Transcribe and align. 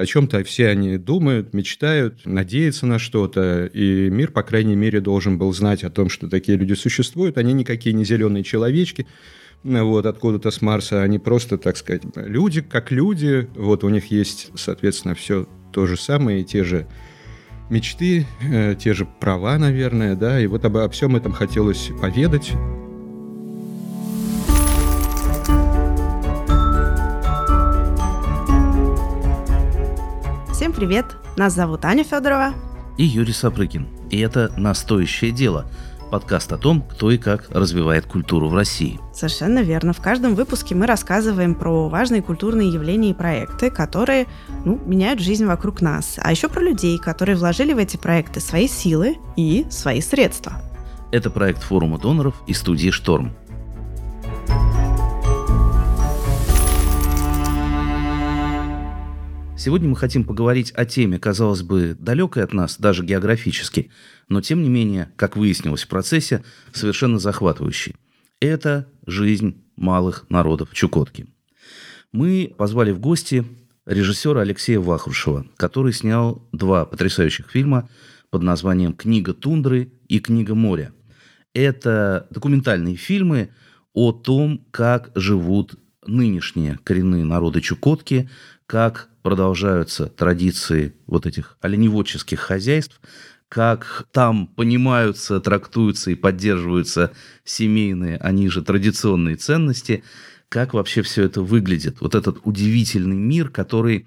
О 0.00 0.06
чем-то 0.06 0.42
все 0.44 0.68
они 0.68 0.96
думают, 0.96 1.52
мечтают, 1.52 2.24
надеются 2.24 2.86
на 2.86 2.98
что-то, 2.98 3.66
и 3.66 4.08
мир, 4.08 4.30
по 4.30 4.42
крайней 4.42 4.74
мере, 4.74 5.00
должен 5.00 5.36
был 5.36 5.52
знать 5.52 5.84
о 5.84 5.90
том, 5.90 6.08
что 6.08 6.26
такие 6.28 6.56
люди 6.56 6.72
существуют. 6.72 7.36
Они 7.36 7.52
никакие 7.52 7.94
не 7.94 8.04
зеленые 8.04 8.42
человечки, 8.42 9.06
вот, 9.62 10.06
откуда-то 10.06 10.50
с 10.50 10.62
Марса, 10.62 11.02
они 11.02 11.18
просто, 11.18 11.58
так 11.58 11.76
сказать, 11.76 12.02
люди 12.16 12.62
как 12.62 12.90
люди, 12.90 13.46
вот 13.54 13.84
у 13.84 13.90
них 13.90 14.10
есть, 14.10 14.50
соответственно, 14.54 15.14
все 15.14 15.46
то 15.70 15.86
же 15.86 15.98
самое, 15.98 16.40
и 16.40 16.44
те 16.44 16.64
же 16.64 16.86
мечты, 17.68 18.26
э, 18.42 18.74
те 18.78 18.94
же 18.94 19.06
права, 19.20 19.58
наверное, 19.58 20.16
да, 20.16 20.40
и 20.40 20.46
вот 20.46 20.64
обо 20.64 20.88
всем 20.88 21.14
этом 21.14 21.32
хотелось 21.32 21.90
поведать. 22.00 22.52
Всем 30.60 30.74
привет! 30.74 31.06
Нас 31.38 31.54
зовут 31.54 31.86
Аня 31.86 32.04
Федорова 32.04 32.52
и 32.98 33.02
Юрий 33.02 33.32
Сапрыкин. 33.32 33.88
И 34.10 34.20
это 34.20 34.52
«Настоящее 34.58 35.30
дело»– 35.30 35.64
подкаст 36.10 36.52
о 36.52 36.58
том, 36.58 36.82
кто 36.82 37.10
и 37.10 37.16
как 37.16 37.48
развивает 37.48 38.04
культуру 38.04 38.50
в 38.50 38.54
России. 38.54 39.00
Совершенно 39.14 39.60
верно. 39.60 39.94
В 39.94 40.02
каждом 40.02 40.34
выпуске 40.34 40.74
мы 40.74 40.84
рассказываем 40.84 41.54
про 41.54 41.88
важные 41.88 42.20
культурные 42.20 42.68
явления 42.68 43.12
и 43.12 43.14
проекты, 43.14 43.70
которые 43.70 44.26
ну, 44.66 44.78
меняют 44.84 45.20
жизнь 45.20 45.46
вокруг 45.46 45.80
нас. 45.80 46.18
А 46.18 46.30
еще 46.30 46.50
про 46.50 46.60
людей, 46.60 46.98
которые 46.98 47.36
вложили 47.36 47.72
в 47.72 47.78
эти 47.78 47.96
проекты 47.96 48.40
свои 48.40 48.68
силы 48.68 49.16
и 49.36 49.64
свои 49.70 50.02
средства. 50.02 50.60
Это 51.10 51.30
проект 51.30 51.62
форума 51.62 51.98
доноров 51.98 52.34
и 52.46 52.52
студии 52.52 52.90
«Шторм». 52.90 53.32
Сегодня 59.60 59.90
мы 59.90 59.96
хотим 59.96 60.24
поговорить 60.24 60.72
о 60.74 60.86
теме, 60.86 61.18
казалось 61.18 61.60
бы, 61.60 61.94
далекой 61.98 62.44
от 62.44 62.54
нас, 62.54 62.78
даже 62.78 63.04
географически, 63.04 63.90
но 64.26 64.40
тем 64.40 64.62
не 64.62 64.70
менее, 64.70 65.12
как 65.16 65.36
выяснилось 65.36 65.82
в 65.82 65.88
процессе, 65.88 66.42
совершенно 66.72 67.18
захватывающей. 67.18 67.94
Это 68.40 68.88
жизнь 69.06 69.62
малых 69.76 70.24
народов 70.30 70.72
Чукотки. 70.72 71.26
Мы 72.10 72.54
позвали 72.56 72.90
в 72.90 73.00
гости 73.00 73.44
режиссера 73.84 74.40
Алексея 74.40 74.80
Вахрушева, 74.80 75.44
который 75.58 75.92
снял 75.92 76.42
два 76.52 76.86
потрясающих 76.86 77.50
фильма 77.50 77.86
под 78.30 78.42
названием 78.42 78.94
«Книга 78.94 79.34
тундры» 79.34 79.92
и 80.08 80.20
«Книга 80.20 80.54
моря». 80.54 80.94
Это 81.52 82.26
документальные 82.30 82.96
фильмы 82.96 83.50
о 83.92 84.12
том, 84.12 84.64
как 84.70 85.10
живут 85.14 85.74
нынешние 86.06 86.78
коренные 86.82 87.26
народы 87.26 87.60
Чукотки, 87.60 88.30
как 88.64 89.09
продолжаются 89.22 90.06
традиции 90.06 90.94
вот 91.06 91.26
этих 91.26 91.56
оленеводческих 91.60 92.40
хозяйств, 92.40 93.00
как 93.48 94.06
там 94.12 94.46
понимаются, 94.46 95.40
трактуются 95.40 96.10
и 96.10 96.14
поддерживаются 96.14 97.12
семейные, 97.44 98.16
они 98.18 98.48
же 98.48 98.62
традиционные 98.62 99.36
ценности, 99.36 100.04
как 100.48 100.72
вообще 100.72 101.02
все 101.02 101.24
это 101.24 101.42
выглядит. 101.42 102.00
Вот 102.00 102.14
этот 102.14 102.38
удивительный 102.44 103.16
мир, 103.16 103.50
который, 103.50 104.06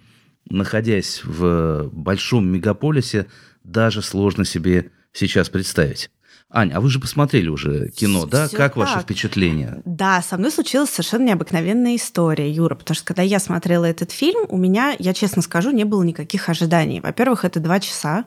находясь 0.49 1.21
в 1.23 1.89
большом 1.91 2.47
мегаполисе, 2.47 3.27
даже 3.63 4.01
сложно 4.01 4.45
себе 4.45 4.91
сейчас 5.11 5.49
представить. 5.49 6.09
Аня, 6.55 6.75
а 6.77 6.81
вы 6.81 6.89
же 6.91 6.99
посмотрели 6.99 7.49
уже 7.49 7.89
кино, 7.89 8.27
да? 8.27 8.47
Все 8.47 8.57
как 8.57 8.75
так. 8.75 8.77
ваше 8.77 8.99
впечатление? 8.99 9.81
Да, 9.85 10.21
со 10.21 10.37
мной 10.37 10.51
случилась 10.51 10.91
совершенно 10.91 11.25
необыкновенная 11.25 11.95
история, 11.95 12.49
Юра, 12.49 12.75
потому 12.75 12.93
что 12.93 13.05
когда 13.05 13.23
я 13.23 13.39
смотрела 13.39 13.85
этот 13.85 14.11
фильм, 14.11 14.45
у 14.49 14.57
меня, 14.57 14.95
я 14.99 15.15
честно 15.15 15.41
скажу, 15.41 15.71
не 15.71 15.83
было 15.83 16.03
никаких 16.03 16.49
ожиданий. 16.49 17.01
Во-первых, 17.01 17.43
это 17.43 17.59
два 17.59 17.79
часа. 17.79 18.25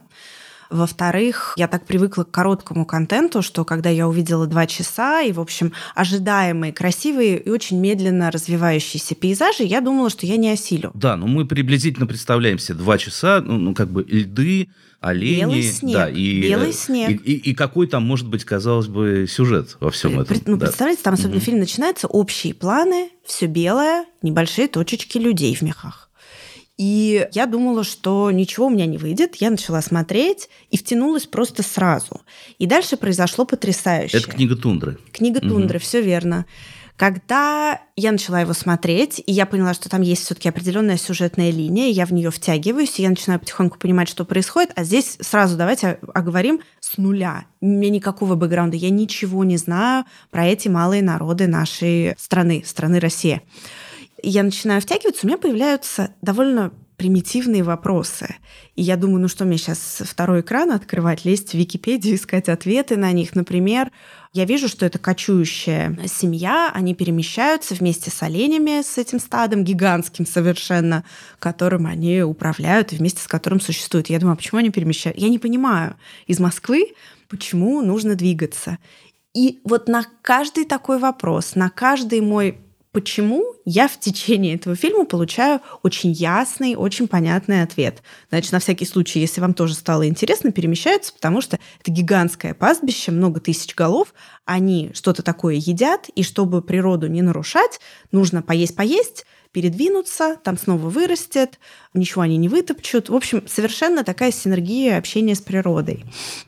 Во-вторых, 0.70 1.54
я 1.56 1.68
так 1.68 1.86
привыкла 1.86 2.24
к 2.24 2.32
короткому 2.32 2.84
контенту, 2.84 3.42
что 3.42 3.64
когда 3.64 3.90
я 3.90 4.08
увидела 4.08 4.48
два 4.48 4.66
часа 4.66 5.22
и, 5.22 5.30
в 5.30 5.38
общем, 5.38 5.72
ожидаемые, 5.94 6.72
красивые 6.72 7.38
и 7.38 7.48
очень 7.48 7.78
медленно 7.78 8.32
развивающиеся 8.32 9.14
пейзажи, 9.14 9.62
я 9.62 9.80
думала, 9.80 10.10
что 10.10 10.26
я 10.26 10.36
не 10.36 10.50
осилю. 10.50 10.90
Да, 10.94 11.16
ну 11.16 11.28
мы 11.28 11.46
приблизительно 11.46 12.08
представляемся 12.08 12.74
два 12.74 12.98
часа, 12.98 13.40
ну, 13.40 13.56
ну 13.56 13.74
как 13.74 13.88
бы 13.88 14.02
льды, 14.02 14.68
олени. 15.06 15.40
Белый 15.40 15.62
снег. 15.62 15.94
Да, 15.94 16.08
и, 16.08 16.40
Белый 16.40 16.72
снег. 16.72 17.10
И, 17.10 17.32
и, 17.32 17.50
и 17.50 17.54
какой 17.54 17.86
там 17.86 18.04
может 18.04 18.28
быть, 18.28 18.44
казалось 18.44 18.88
бы, 18.88 19.26
сюжет 19.28 19.76
во 19.80 19.90
всем 19.90 20.18
этом. 20.18 20.36
Ну, 20.46 20.56
да. 20.56 20.66
представляете, 20.66 21.02
там 21.02 21.14
особенно 21.14 21.36
угу. 21.36 21.44
фильм 21.44 21.58
начинается, 21.58 22.06
общие 22.06 22.54
планы, 22.54 23.10
все 23.24 23.46
белое, 23.46 24.06
небольшие 24.22 24.68
точечки 24.68 25.18
людей 25.18 25.54
в 25.54 25.62
мехах. 25.62 26.10
И 26.76 27.26
я 27.32 27.46
думала, 27.46 27.84
что 27.84 28.30
ничего 28.30 28.66
у 28.66 28.70
меня 28.70 28.84
не 28.84 28.98
выйдет. 28.98 29.36
Я 29.36 29.50
начала 29.50 29.80
смотреть 29.80 30.50
и 30.70 30.76
втянулась 30.76 31.24
просто 31.24 31.62
сразу. 31.62 32.20
И 32.58 32.66
дальше 32.66 32.98
произошло 32.98 33.46
потрясающее. 33.46 34.20
Это 34.20 34.30
книга 34.30 34.56
тундры. 34.56 34.98
Книга 35.12 35.40
тундры, 35.40 35.78
угу. 35.78 35.84
все 35.84 36.02
верно. 36.02 36.44
Когда 36.96 37.80
я 37.94 38.12
начала 38.12 38.40
его 38.40 38.54
смотреть, 38.54 39.22
и 39.26 39.32
я 39.32 39.44
поняла, 39.44 39.74
что 39.74 39.88
там 39.88 40.00
есть 40.00 40.24
все-таки 40.24 40.48
определенная 40.48 40.96
сюжетная 40.96 41.50
линия, 41.50 41.88
я 41.88 42.06
в 42.06 42.12
нее 42.12 42.30
втягиваюсь, 42.30 42.98
и 42.98 43.02
я 43.02 43.10
начинаю 43.10 43.38
потихоньку 43.38 43.78
понимать, 43.78 44.08
что 44.08 44.24
происходит. 44.24 44.72
А 44.76 44.84
здесь 44.84 45.18
сразу 45.20 45.56
давайте 45.56 45.98
оговорим 46.14 46.60
с 46.80 46.96
нуля. 46.96 47.44
У 47.60 47.66
меня 47.66 47.90
никакого 47.90 48.34
бэкграунда, 48.34 48.76
я 48.76 48.90
ничего 48.90 49.44
не 49.44 49.58
знаю 49.58 50.04
про 50.30 50.46
эти 50.46 50.68
малые 50.68 51.02
народы 51.02 51.46
нашей 51.46 52.14
страны, 52.18 52.62
страны 52.66 52.98
России 52.98 53.42
я 54.22 54.42
начинаю 54.42 54.80
втягиваться, 54.80 55.24
у 55.24 55.28
меня 55.28 55.38
появляются 55.38 56.10
довольно 56.20 56.72
примитивные 56.96 57.62
вопросы. 57.62 58.36
И 58.74 58.82
я 58.82 58.96
думаю, 58.96 59.20
ну 59.20 59.28
что 59.28 59.44
мне 59.44 59.58
сейчас 59.58 60.02
второй 60.04 60.40
экран 60.40 60.72
открывать, 60.72 61.24
лезть 61.24 61.50
в 61.50 61.54
Википедию, 61.54 62.14
искать 62.16 62.48
ответы 62.48 62.96
на 62.96 63.12
них. 63.12 63.34
Например, 63.34 63.90
я 64.32 64.44
вижу, 64.44 64.68
что 64.68 64.84
это 64.84 64.98
кочующая 64.98 65.98
семья, 66.06 66.70
они 66.74 66.94
перемещаются 66.94 67.74
вместе 67.74 68.10
с 68.10 68.22
оленями, 68.22 68.82
с 68.82 68.98
этим 68.98 69.18
стадом 69.18 69.64
гигантским 69.64 70.26
совершенно, 70.26 71.04
которым 71.38 71.86
они 71.86 72.22
управляют 72.22 72.92
и 72.92 72.96
вместе 72.96 73.22
с 73.22 73.26
которым 73.26 73.60
существуют. 73.60 74.10
Я 74.10 74.18
думаю, 74.18 74.34
а 74.34 74.36
почему 74.36 74.58
они 74.58 74.70
перемещаются? 74.70 75.22
Я 75.22 75.30
не 75.30 75.38
понимаю 75.38 75.96
из 76.26 76.38
Москвы, 76.38 76.94
почему 77.28 77.82
нужно 77.82 78.14
двигаться. 78.14 78.78
И 79.34 79.60
вот 79.64 79.88
на 79.88 80.06
каждый 80.22 80.64
такой 80.64 80.98
вопрос, 80.98 81.54
на 81.54 81.68
каждый 81.68 82.20
мой 82.22 82.58
почему 82.96 83.44
я 83.66 83.88
в 83.88 84.00
течение 84.00 84.54
этого 84.54 84.74
фильма 84.74 85.04
получаю 85.04 85.60
очень 85.82 86.12
ясный, 86.12 86.76
очень 86.76 87.08
понятный 87.08 87.60
ответ. 87.60 88.02
Значит, 88.30 88.52
на 88.52 88.58
всякий 88.58 88.86
случай, 88.86 89.20
если 89.20 89.42
вам 89.42 89.52
тоже 89.52 89.74
стало 89.74 90.08
интересно, 90.08 90.50
перемещаются, 90.50 91.12
потому 91.12 91.42
что 91.42 91.58
это 91.78 91.90
гигантское 91.90 92.54
пастбище, 92.54 93.10
много 93.10 93.38
тысяч 93.38 93.74
голов, 93.74 94.14
они 94.46 94.92
что-то 94.94 95.22
такое 95.22 95.56
едят, 95.56 96.08
и 96.14 96.22
чтобы 96.22 96.62
природу 96.62 97.06
не 97.06 97.20
нарушать, 97.20 97.80
нужно 98.12 98.40
поесть-поесть, 98.40 99.26
передвинуться, 99.52 100.36
там 100.42 100.56
снова 100.56 100.88
вырастет, 100.88 101.60
ничего 101.92 102.22
они 102.22 102.38
не 102.38 102.48
вытопчут. 102.48 103.10
В 103.10 103.14
общем, 103.14 103.46
совершенно 103.46 104.04
такая 104.04 104.32
синергия 104.32 104.96
общения 104.96 105.34
с 105.34 105.42
природой. 105.42 106.06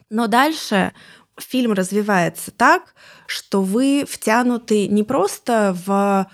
Но 0.09 0.28
дальше 0.28 0.92
фильм 1.38 1.72
развивается 1.72 2.50
так, 2.50 2.94
что 3.26 3.62
вы 3.62 4.04
втянуты 4.09 4.88
не 4.88 5.03
просто 5.03 5.76
в 5.87 6.31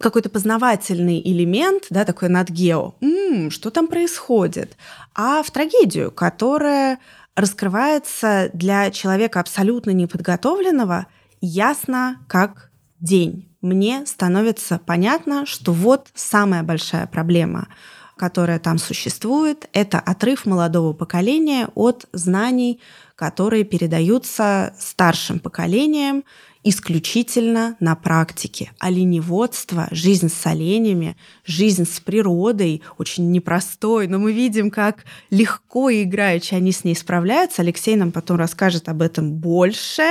какой-то 0.00 0.30
познавательный 0.30 1.20
элемент, 1.20 1.84
да, 1.90 2.04
такой 2.04 2.28
надгео, 2.28 2.94
м-м, 3.00 3.50
что 3.50 3.70
там 3.70 3.86
происходит, 3.86 4.76
а 5.14 5.42
в 5.42 5.50
трагедию, 5.50 6.10
которая 6.10 6.98
раскрывается 7.36 8.50
для 8.54 8.90
человека 8.90 9.40
абсолютно 9.40 9.90
неподготовленного 9.90 11.06
ясно 11.40 12.18
как 12.28 12.70
день. 12.98 13.48
Мне 13.60 14.06
становится 14.06 14.80
понятно, 14.84 15.44
что 15.44 15.72
вот 15.72 16.08
самая 16.14 16.62
большая 16.62 17.06
проблема– 17.06 17.68
которая 18.20 18.58
там 18.58 18.76
существует, 18.76 19.66
это 19.72 19.98
отрыв 19.98 20.44
молодого 20.44 20.92
поколения 20.92 21.70
от 21.74 22.04
знаний, 22.12 22.78
которые 23.16 23.64
передаются 23.64 24.74
старшим 24.78 25.38
поколениям 25.38 26.24
исключительно 26.62 27.76
на 27.80 27.96
практике. 27.96 28.72
Оленеводство, 28.78 29.88
жизнь 29.90 30.28
с 30.28 30.46
оленями, 30.46 31.16
жизнь 31.46 31.86
с 31.86 31.98
природой 31.98 32.82
очень 32.98 33.30
непростой, 33.30 34.06
но 34.06 34.18
мы 34.18 34.34
видим, 34.34 34.70
как 34.70 35.06
легко 35.30 35.88
и 35.88 36.02
играючи 36.02 36.52
они 36.52 36.72
с 36.72 36.84
ней 36.84 36.94
справляются. 36.94 37.62
Алексей 37.62 37.96
нам 37.96 38.12
потом 38.12 38.36
расскажет 38.36 38.90
об 38.90 39.00
этом 39.00 39.32
больше 39.32 40.02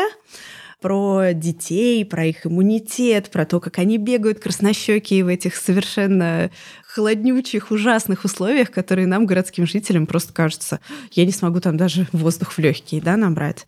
про 0.81 1.33
детей, 1.33 2.05
про 2.05 2.25
их 2.25 2.45
иммунитет, 2.45 3.29
про 3.29 3.45
то, 3.45 3.59
как 3.59 3.77
они 3.79 3.97
бегают 3.97 4.39
краснощекие 4.39 5.23
в 5.25 5.27
этих 5.27 5.55
совершенно 5.55 6.49
холоднючих, 6.89 7.71
ужасных 7.71 8.25
условиях, 8.25 8.71
которые 8.71 9.05
нам, 9.05 9.25
городским 9.25 9.67
жителям, 9.67 10.07
просто 10.07 10.33
кажется, 10.33 10.79
я 11.11 11.25
не 11.25 11.31
смогу 11.31 11.59
там 11.59 11.77
даже 11.77 12.07
воздух 12.11 12.53
в 12.53 12.59
легкие 12.59 13.01
да, 13.01 13.15
набрать. 13.15 13.67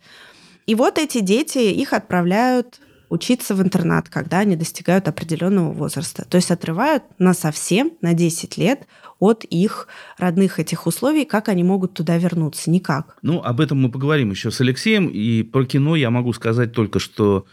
И 0.66 0.74
вот 0.74 0.98
эти 0.98 1.20
дети, 1.20 1.58
их 1.58 1.92
отправляют 1.92 2.80
учиться 3.08 3.54
в 3.54 3.62
интернат, 3.62 4.08
когда 4.08 4.38
они 4.38 4.56
достигают 4.56 5.06
определенного 5.06 5.70
возраста. 5.72 6.24
То 6.28 6.36
есть 6.36 6.50
отрывают 6.50 7.04
на 7.18 7.34
совсем, 7.34 7.92
на 8.00 8.14
10 8.14 8.56
лет 8.56 8.86
от 9.20 9.44
их 9.44 9.86
родных 10.18 10.58
этих 10.58 10.86
условий, 10.86 11.24
как 11.24 11.48
они 11.48 11.62
могут 11.62 11.92
туда 11.92 12.16
вернуться? 12.16 12.70
Никак. 12.70 13.18
Ну, 13.22 13.40
об 13.40 13.60
этом 13.60 13.82
мы 13.82 13.90
поговорим 13.90 14.30
еще 14.30 14.50
с 14.50 14.60
Алексеем. 14.60 15.08
И 15.08 15.42
про 15.42 15.64
кино 15.64 15.94
я 15.94 16.10
могу 16.10 16.32
сказать 16.32 16.72
только, 16.72 16.98
что 16.98 17.44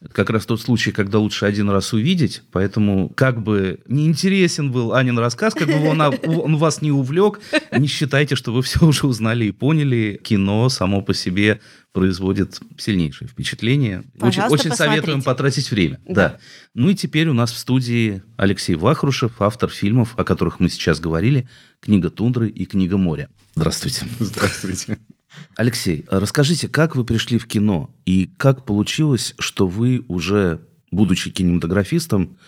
это 0.00 0.12
как 0.12 0.30
раз 0.30 0.44
тот 0.44 0.60
случай, 0.60 0.92
когда 0.92 1.18
лучше 1.18 1.46
один 1.46 1.70
раз 1.70 1.92
увидеть, 1.92 2.42
поэтому 2.52 3.08
как 3.10 3.42
бы 3.42 3.80
неинтересен 3.86 4.70
был 4.70 4.92
Анин 4.92 5.18
рассказ, 5.18 5.54
как 5.54 5.68
бы 5.68 5.88
он, 5.88 6.00
он 6.00 6.56
вас 6.56 6.82
не 6.82 6.92
увлек, 6.92 7.40
не 7.76 7.86
считайте, 7.86 8.36
что 8.36 8.52
вы 8.52 8.62
все 8.62 8.84
уже 8.84 9.06
узнали 9.06 9.46
и 9.46 9.52
поняли. 9.52 10.20
Кино 10.22 10.68
само 10.68 11.00
по 11.00 11.14
себе 11.14 11.60
производит 11.92 12.60
сильнейшее 12.76 13.28
впечатление. 13.28 14.04
Пожалуйста, 14.18 14.54
очень, 14.54 14.70
очень 14.70 14.76
советуем 14.76 15.22
потратить 15.22 15.70
время. 15.70 15.98
Да. 16.06 16.14
да. 16.14 16.38
Ну 16.74 16.90
и 16.90 16.94
теперь 16.94 17.28
у 17.28 17.34
нас 17.34 17.50
в 17.52 17.56
студии 17.56 18.22
Алексей 18.36 18.74
Вахрушев, 18.74 19.40
автор 19.40 19.70
фильмов, 19.70 20.12
о 20.18 20.24
которых 20.24 20.60
мы 20.60 20.68
сейчас 20.68 21.00
говорили, 21.00 21.48
«Книга 21.80 22.10
тундры» 22.10 22.50
и 22.50 22.66
«Книга 22.66 22.98
моря». 22.98 23.30
Здравствуйте. 23.54 24.04
Здравствуйте. 24.20 24.98
Алексей, 25.56 26.04
расскажите, 26.08 26.68
как 26.68 26.96
вы 26.96 27.04
пришли 27.04 27.38
в 27.38 27.46
кино 27.46 27.94
и 28.04 28.30
как 28.36 28.64
получилось, 28.64 29.34
что 29.38 29.66
вы 29.66 30.04
уже, 30.08 30.60
будучи 30.90 31.30
кинематографистом, 31.30 32.38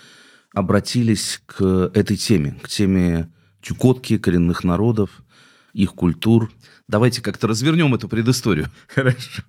обратились 0.53 1.41
к 1.47 1.91
этой 1.95 2.17
теме, 2.17 2.59
к 2.63 2.69
теме 2.69 3.31
Чукотки, 3.61 4.19
коренных 4.19 4.65
народов, 4.65 5.23
их 5.73 5.95
культур. 5.95 6.51
Давайте 6.87 7.21
как-то 7.21 7.49
развернем 7.49 7.95
эту 7.95 8.09
предысторию. 8.09 8.69
Хорошо. 8.89 9.43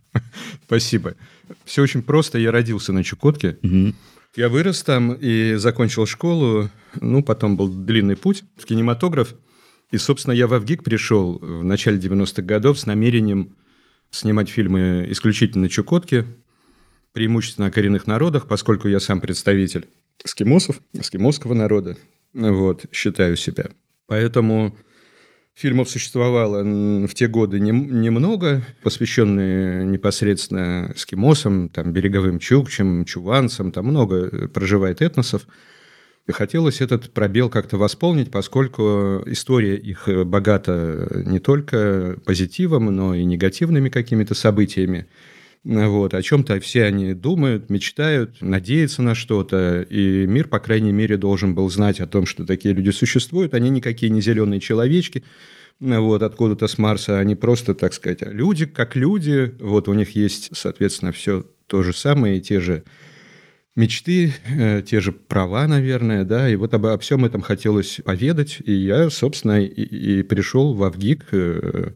Спасибо. 0.66 1.16
Все 1.64 1.82
очень 1.84 2.02
просто. 2.02 2.38
Я 2.38 2.52
родился 2.52 2.92
на 2.92 3.04
Чукотке. 3.04 3.58
Угу. 3.64 3.94
Я 4.36 4.50
вырос 4.50 4.84
там 4.84 5.14
и 5.14 5.56
закончил 5.56 6.06
школу. 6.06 6.70
Ну, 7.00 7.24
потом 7.24 7.56
был 7.56 7.70
длинный 7.70 8.16
путь 8.16 8.44
в 8.58 8.66
кинематограф. 8.66 9.36
И, 9.92 9.98
собственно, 9.98 10.34
я 10.34 10.48
в 10.48 10.54
Авгик 10.54 10.84
пришел 10.84 11.40
в 11.40 11.64
начале 11.64 11.98
90-х 11.98 12.42
годов 12.44 12.80
с 12.80 12.86
намерением 12.86 13.56
снимать 14.12 14.50
фильмы 14.50 15.08
исключительно 15.10 15.70
Чукотки, 15.70 16.26
преимущественно 17.14 17.68
о 17.68 17.72
коренных 17.72 18.06
народах, 18.06 18.48
поскольку 18.48 18.88
я 18.88 19.00
сам 19.00 19.20
представитель 19.20 19.88
эскимосов, 20.24 20.80
эскимосского 20.94 21.54
народа, 21.54 21.98
вот, 22.34 22.86
считаю 22.92 23.36
себя. 23.36 23.72
Поэтому 24.06 24.78
фильмов 25.56 25.90
существовало 25.90 26.64
в 27.08 27.14
те 27.16 27.28
годы 27.28 27.60
немного, 27.60 28.64
посвященные 28.84 29.86
непосредственно 29.86 30.92
эскимосам, 30.96 31.70
там, 31.70 31.92
береговым 31.94 32.38
чукчам, 32.40 33.06
чуванцам, 33.06 33.72
там 33.72 33.88
много 33.88 34.48
проживает 34.50 35.02
этносов. 35.02 35.48
И 36.30 36.32
хотелось 36.32 36.80
этот 36.80 37.10
пробел 37.10 37.50
как-то 37.50 37.78
восполнить, 37.78 38.30
поскольку 38.30 39.24
история 39.26 39.76
их 39.76 40.08
богата 40.28 41.24
не 41.26 41.40
только 41.40 42.20
позитивом, 42.24 42.86
но 42.96 43.16
и 43.16 43.24
негативными 43.26 43.90
какими-то 43.90 44.36
событиями. 44.36 45.08
Вот, 45.64 46.14
о 46.14 46.22
чем-то 46.22 46.60
все 46.60 46.84
они 46.84 47.16
думают, 47.16 47.72
мечтают, 47.72 48.44
надеются 48.44 49.02
на 49.02 49.16
что-то, 49.16 49.82
и 49.82 50.28
мир, 50.28 50.48
по 50.48 50.60
крайней 50.60 50.92
мере, 50.92 51.18
должен 51.18 51.56
был 51.56 51.68
знать 51.72 52.00
о 52.00 52.06
том, 52.06 52.28
что 52.28 52.46
такие 52.46 52.76
люди 52.76 52.92
существуют, 52.92 53.56
они 53.56 53.72
никакие 53.72 54.12
не 54.12 54.22
зеленые 54.22 54.60
человечки, 54.60 55.24
вот, 55.80 56.22
откуда-то 56.22 56.68
с 56.68 56.78
Марса, 56.78 57.18
они 57.18 57.34
просто, 57.34 57.74
так 57.74 57.92
сказать, 57.92 58.20
люди 58.22 58.68
как 58.68 58.96
люди, 58.96 59.56
вот 59.60 59.88
у 59.88 59.96
них 59.96 60.12
есть, 60.16 60.50
соответственно, 60.54 61.12
все 61.12 61.48
то 61.66 61.82
же 61.82 61.92
самое, 61.92 62.40
те 62.40 62.60
же 62.60 62.84
мечты, 63.80 64.34
э, 64.46 64.82
те 64.82 65.00
же 65.00 65.12
права, 65.12 65.68
наверное, 65.68 66.24
да, 66.24 66.50
и 66.50 66.56
вот 66.56 66.74
обо 66.74 66.98
всем 67.00 67.26
этом 67.26 67.42
хотелось 67.42 68.02
поведать, 68.04 68.60
и 68.64 68.74
я, 68.74 69.10
собственно, 69.10 69.62
и, 69.62 69.68
и 69.68 70.24
пришел 70.24 70.74
в 70.74 70.84
Авгик, 70.84 71.28
э, 71.32 71.94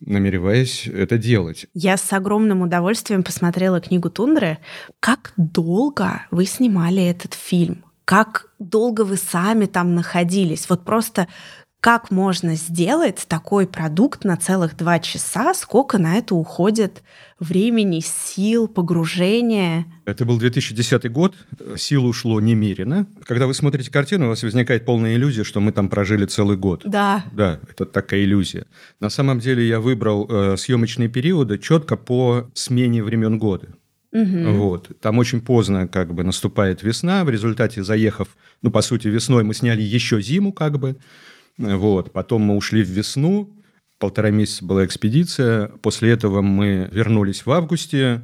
намереваясь 0.00 0.86
это 0.86 1.18
делать. 1.18 1.66
Я 1.74 1.96
с 1.96 2.12
огромным 2.12 2.62
удовольствием 2.62 3.22
посмотрела 3.22 3.80
книгу 3.80 4.10
Тундры. 4.10 4.58
Как 5.00 5.32
долго 5.36 6.26
вы 6.30 6.46
снимали 6.46 7.02
этот 7.04 7.34
фильм? 7.34 7.84
Как 8.04 8.46
долго 8.58 9.02
вы 9.02 9.16
сами 9.16 9.66
там 9.66 9.94
находились? 9.94 10.68
Вот 10.68 10.84
просто 10.84 11.28
как 11.86 12.10
можно 12.10 12.56
сделать 12.56 13.26
такой 13.28 13.64
продукт 13.68 14.24
на 14.24 14.36
целых 14.36 14.76
два 14.76 14.98
часа, 14.98 15.54
сколько 15.54 15.98
на 15.98 16.16
это 16.16 16.34
уходит 16.34 17.04
времени, 17.38 18.00
сил, 18.00 18.66
погружения. 18.66 19.86
Это 20.04 20.24
был 20.24 20.36
2010 20.36 21.08
год, 21.12 21.36
сил 21.76 22.04
ушло 22.06 22.40
немерено. 22.40 23.06
Когда 23.22 23.46
вы 23.46 23.54
смотрите 23.54 23.92
картину, 23.92 24.26
у 24.26 24.28
вас 24.30 24.42
возникает 24.42 24.84
полная 24.84 25.14
иллюзия, 25.14 25.44
что 25.44 25.60
мы 25.60 25.70
там 25.70 25.88
прожили 25.88 26.26
целый 26.26 26.56
год. 26.56 26.82
Да. 26.84 27.24
Да, 27.30 27.60
это 27.70 27.86
такая 27.86 28.24
иллюзия. 28.24 28.66
На 28.98 29.08
самом 29.08 29.38
деле 29.38 29.64
я 29.64 29.78
выбрал 29.78 30.26
э, 30.28 30.56
съемочные 30.56 31.08
периоды 31.08 31.56
четко 31.56 31.96
по 31.96 32.50
смене 32.52 33.04
времен 33.04 33.38
года. 33.38 33.68
Угу. 34.10 34.50
Вот. 34.54 34.90
Там 35.00 35.18
очень 35.18 35.40
поздно 35.40 35.86
как 35.86 36.12
бы 36.12 36.24
наступает 36.24 36.82
весна. 36.82 37.22
В 37.22 37.30
результате, 37.30 37.84
заехав, 37.84 38.26
ну, 38.62 38.72
по 38.72 38.82
сути, 38.82 39.06
весной 39.06 39.44
мы 39.44 39.54
сняли 39.54 39.82
еще 39.82 40.20
зиму 40.20 40.52
как 40.52 40.80
бы. 40.80 40.96
Вот. 41.58 42.12
Потом 42.12 42.42
мы 42.42 42.56
ушли 42.56 42.82
в 42.82 42.88
весну, 42.88 43.56
полтора 43.98 44.30
месяца 44.30 44.64
была 44.64 44.84
экспедиция. 44.84 45.68
После 45.82 46.10
этого 46.10 46.42
мы 46.42 46.88
вернулись 46.92 47.46
в 47.46 47.50
августе 47.50 48.22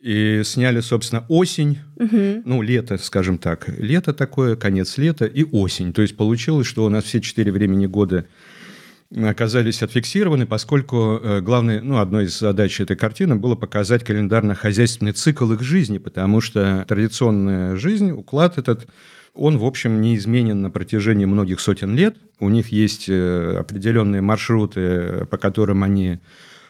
и 0.00 0.42
сняли, 0.44 0.80
собственно, 0.80 1.24
осень, 1.28 1.78
угу. 1.96 2.42
ну, 2.44 2.60
лето, 2.60 2.98
скажем 2.98 3.38
так. 3.38 3.68
Лето 3.68 4.12
такое, 4.12 4.54
конец 4.54 4.98
лета 4.98 5.24
и 5.24 5.44
осень. 5.44 5.94
То 5.94 6.02
есть 6.02 6.16
получилось, 6.16 6.66
что 6.66 6.84
у 6.84 6.90
нас 6.90 7.04
все 7.04 7.22
четыре 7.22 7.52
времени 7.52 7.86
года 7.86 8.26
оказались 9.16 9.82
отфиксированы, 9.82 10.44
поскольку 10.44 11.20
э, 11.22 11.40
главной, 11.40 11.80
ну, 11.80 11.98
одной 11.98 12.24
из 12.24 12.38
задач 12.38 12.80
этой 12.80 12.96
картины 12.96 13.36
было 13.36 13.54
показать 13.54 14.04
календарно-хозяйственный 14.04 15.12
цикл 15.12 15.52
их 15.52 15.62
жизни, 15.62 15.98
потому 15.98 16.40
что 16.40 16.84
традиционная 16.86 17.76
жизнь, 17.76 18.10
уклад 18.10 18.58
этот 18.58 18.88
он, 19.34 19.58
в 19.58 19.64
общем, 19.64 20.00
не 20.00 20.16
изменен 20.16 20.62
на 20.62 20.70
протяжении 20.70 21.24
многих 21.24 21.60
сотен 21.60 21.94
лет. 21.94 22.16
У 22.38 22.48
них 22.48 22.68
есть 22.68 23.08
э, 23.08 23.56
определенные 23.58 24.20
маршруты, 24.20 25.26
по 25.30 25.36
которым 25.38 25.82
они 25.82 26.20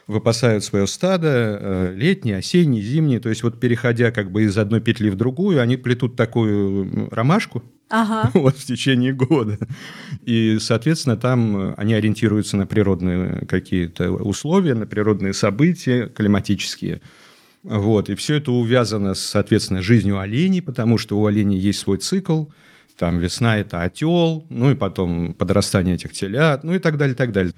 выпасают 0.07 0.63
свое 0.63 0.87
стадо, 0.87 1.27
э, 1.59 1.93
летнее, 1.95 2.37
осеннее, 2.37 2.81
зимнее. 2.81 3.19
То 3.19 3.29
есть 3.29 3.43
вот 3.43 3.59
переходя 3.59 4.11
как 4.11 4.31
бы 4.31 4.43
из 4.43 4.57
одной 4.57 4.81
петли 4.81 5.09
в 5.09 5.15
другую, 5.15 5.61
они 5.61 5.77
плетут 5.77 6.15
такую 6.15 7.09
ромашку, 7.11 7.63
ага. 7.89 8.31
вот 8.33 8.57
в 8.57 8.65
течение 8.65 9.13
года. 9.13 9.57
И, 10.23 10.57
соответственно, 10.59 11.17
там 11.17 11.73
они 11.77 11.93
ориентируются 11.93 12.57
на 12.57 12.65
природные 12.65 13.45
какие-то 13.47 14.11
условия, 14.11 14.73
на 14.73 14.87
природные 14.87 15.33
события 15.33 16.07
климатические. 16.07 17.01
Вот, 17.65 18.09
и 18.11 18.15
все 18.15 18.35
это 18.35 18.51
увязано, 18.51 19.15
соответственно, 19.15 19.81
жизнью 19.81 20.19
оленей, 20.19 20.61
потому 20.61 20.99
что 20.99 21.19
у 21.19 21.25
оленей 21.25 21.57
есть 21.57 21.79
свой 21.79 21.97
цикл. 21.97 22.45
Там 22.95 23.17
весна– 23.17 23.57
это 23.59 23.81
отел, 23.81 24.45
ну 24.49 24.69
и 24.69 24.75
потом 24.75 25.33
подрастание 25.33 25.95
этих 25.95 26.11
телят, 26.13 26.63
ну 26.63 26.75
и 26.75 26.79
так 26.79 26.97
далее, 26.97 27.15
так 27.15 27.31
далее. 27.31 27.55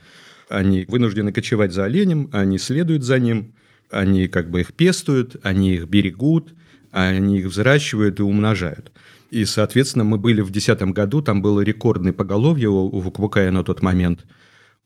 Они 0.48 0.86
вынуждены 0.88 1.34
кочевать 1.34 1.74
за 1.74 1.84
оленем, 1.84 2.30
они 2.32 2.58
следуют 2.58 3.04
за 3.04 3.20
ним, 3.20 3.54
они 3.92 4.30
как 4.30 4.50
бы 4.50 4.62
их 4.62 4.74
пестуют, 4.74 5.36
они 5.44 5.74
их 5.74 5.90
берегут, 5.90 6.54
они 6.92 7.40
их 7.40 7.48
взращивают 7.48 8.22
и 8.22 8.24
умножают. 8.24 8.94
И, 9.30 9.44
соответственно, 9.44 10.06
мы 10.06 10.18
были 10.18 10.40
в 10.40 10.52
2010 10.52 10.94
году, 10.94 11.22
там 11.22 11.42
было 11.42 11.60
рекордное 11.60 12.14
поголовье 12.14 12.70
у 12.70 12.98
Вуквукая 12.98 13.52
на 13.52 13.66
тот 13.66 13.82
момент– 13.82 14.26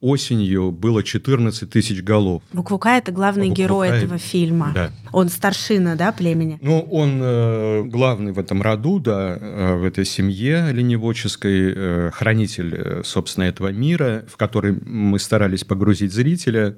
осенью 0.02 0.72
было 0.72 1.04
14 1.04 1.70
тысяч 1.70 2.02
голов. 2.02 2.42
Буквука– 2.52 2.98
это 2.98 3.12
главный 3.12 3.50
Буквука, 3.50 3.62
герой 3.62 3.88
этого 3.90 4.18
фильма. 4.18 4.72
Да. 4.74 4.92
Он 5.14 5.30
старшина, 5.30 5.96
да, 5.96 6.12
племени? 6.12 6.58
Ну, 6.62 6.82
он 6.92 7.20
э, 7.22 7.84
главный 7.84 8.32
в 8.32 8.40
этом 8.40 8.64
роду, 8.64 9.00
да, 9.00 9.38
э, 9.40 9.76
в 9.76 9.84
этой 9.84 10.06
семье 10.06 10.64
оленеводческой, 10.64 11.74
э, 11.76 12.12
хранитель, 12.12 12.76
э, 12.76 13.02
собственно, 13.06 13.46
этого 13.46 13.72
мира, 13.72 14.26
в 14.28 14.38
который 14.38 14.74
мы 14.84 15.20
старались 15.20 15.64
погрузить 15.64 16.12
зрителя 16.12 16.78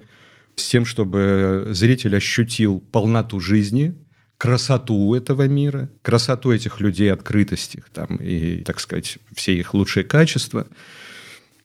с 0.55 0.67
тем, 0.67 0.85
чтобы 0.85 1.69
зритель 1.71 2.15
ощутил 2.17 2.83
полноту 2.91 3.39
жизни, 3.39 3.95
красоту 4.37 5.15
этого 5.15 5.47
мира, 5.47 5.89
красоту 6.01 6.51
этих 6.51 6.81
людей, 6.81 7.11
открытость 7.11 7.75
их 7.75 7.89
там 7.89 8.17
и, 8.17 8.63
так 8.63 8.81
сказать, 8.81 9.17
все 9.33 9.55
их 9.55 9.73
лучшие 9.73 10.03
качества– 10.03 10.67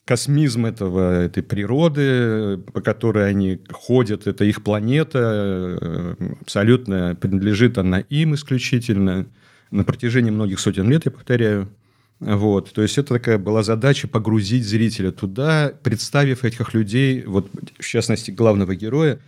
космизм 0.09 0.65
этого, 0.65 1.25
этой 1.25 1.43
природы, 1.43 2.57
по 2.73 2.81
которой 2.81 3.29
они 3.29 3.61
ходят, 3.71 4.27
это 4.27 4.47
их 4.47 4.65
планета, 4.65 5.19
э, 5.79 6.15
абсолютно 6.41 7.15
принадлежит 7.21 7.77
она 7.77 8.01
им 8.01 8.35
исключительно 8.35 9.27
на 9.71 9.85
протяжении 9.85 10.31
многих 10.31 10.61
сотен 10.61 10.89
лет, 10.89 11.05
я 11.05 11.11
повторяю. 11.11 11.69
Вот, 12.21 12.73
то 12.73 12.81
есть 12.81 12.97
это 12.97 13.15
такая 13.15 13.37
была 13.37 13.63
задача 13.63 14.09
погрузить 14.09 14.67
зрителя 14.67 15.13
туда, 15.13 15.75
представив 15.83 16.43
этих 16.43 16.73
людей, 16.73 17.25
вот 17.25 17.51
в 17.79 17.87
частности 17.87 18.31
главного 18.31 18.75
героя, 18.75 19.19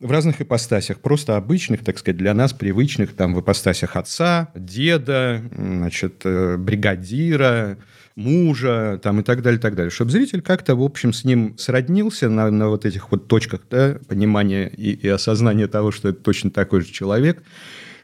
в 0.00 0.10
разных 0.10 0.40
ипостасях, 0.40 0.98
просто 0.98 1.36
обычных, 1.36 1.84
так 1.84 1.96
сказать, 1.96 2.16
для 2.16 2.34
нас 2.34 2.52
привычных, 2.52 3.12
там, 3.12 3.36
в 3.36 3.40
ипостасях 3.40 3.94
отца, 3.94 4.50
деда, 4.56 5.42
значит, 5.56 6.22
э, 6.24 6.56
бригадира, 6.56 7.78
мужа, 8.18 8.98
там, 9.02 9.20
и 9.20 9.22
так 9.22 9.42
далее, 9.42 9.58
и 9.58 9.62
так 9.62 9.76
далее. 9.76 9.90
Чтобы 9.90 10.10
зритель 10.10 10.42
как-то, 10.42 10.74
в 10.74 10.82
общем, 10.82 11.12
с 11.12 11.24
ним 11.24 11.56
сроднился 11.56 12.28
на, 12.28 12.50
на 12.50 12.68
вот 12.68 12.84
этих 12.84 13.12
вот 13.12 13.28
точках, 13.28 13.60
да, 13.70 13.98
понимания 14.08 14.68
и, 14.68 14.90
и 14.90 15.08
осознания 15.08 15.68
того, 15.68 15.92
что 15.92 16.08
это 16.08 16.20
точно 16.20 16.50
такой 16.50 16.80
же 16.80 16.88
человек, 16.92 17.42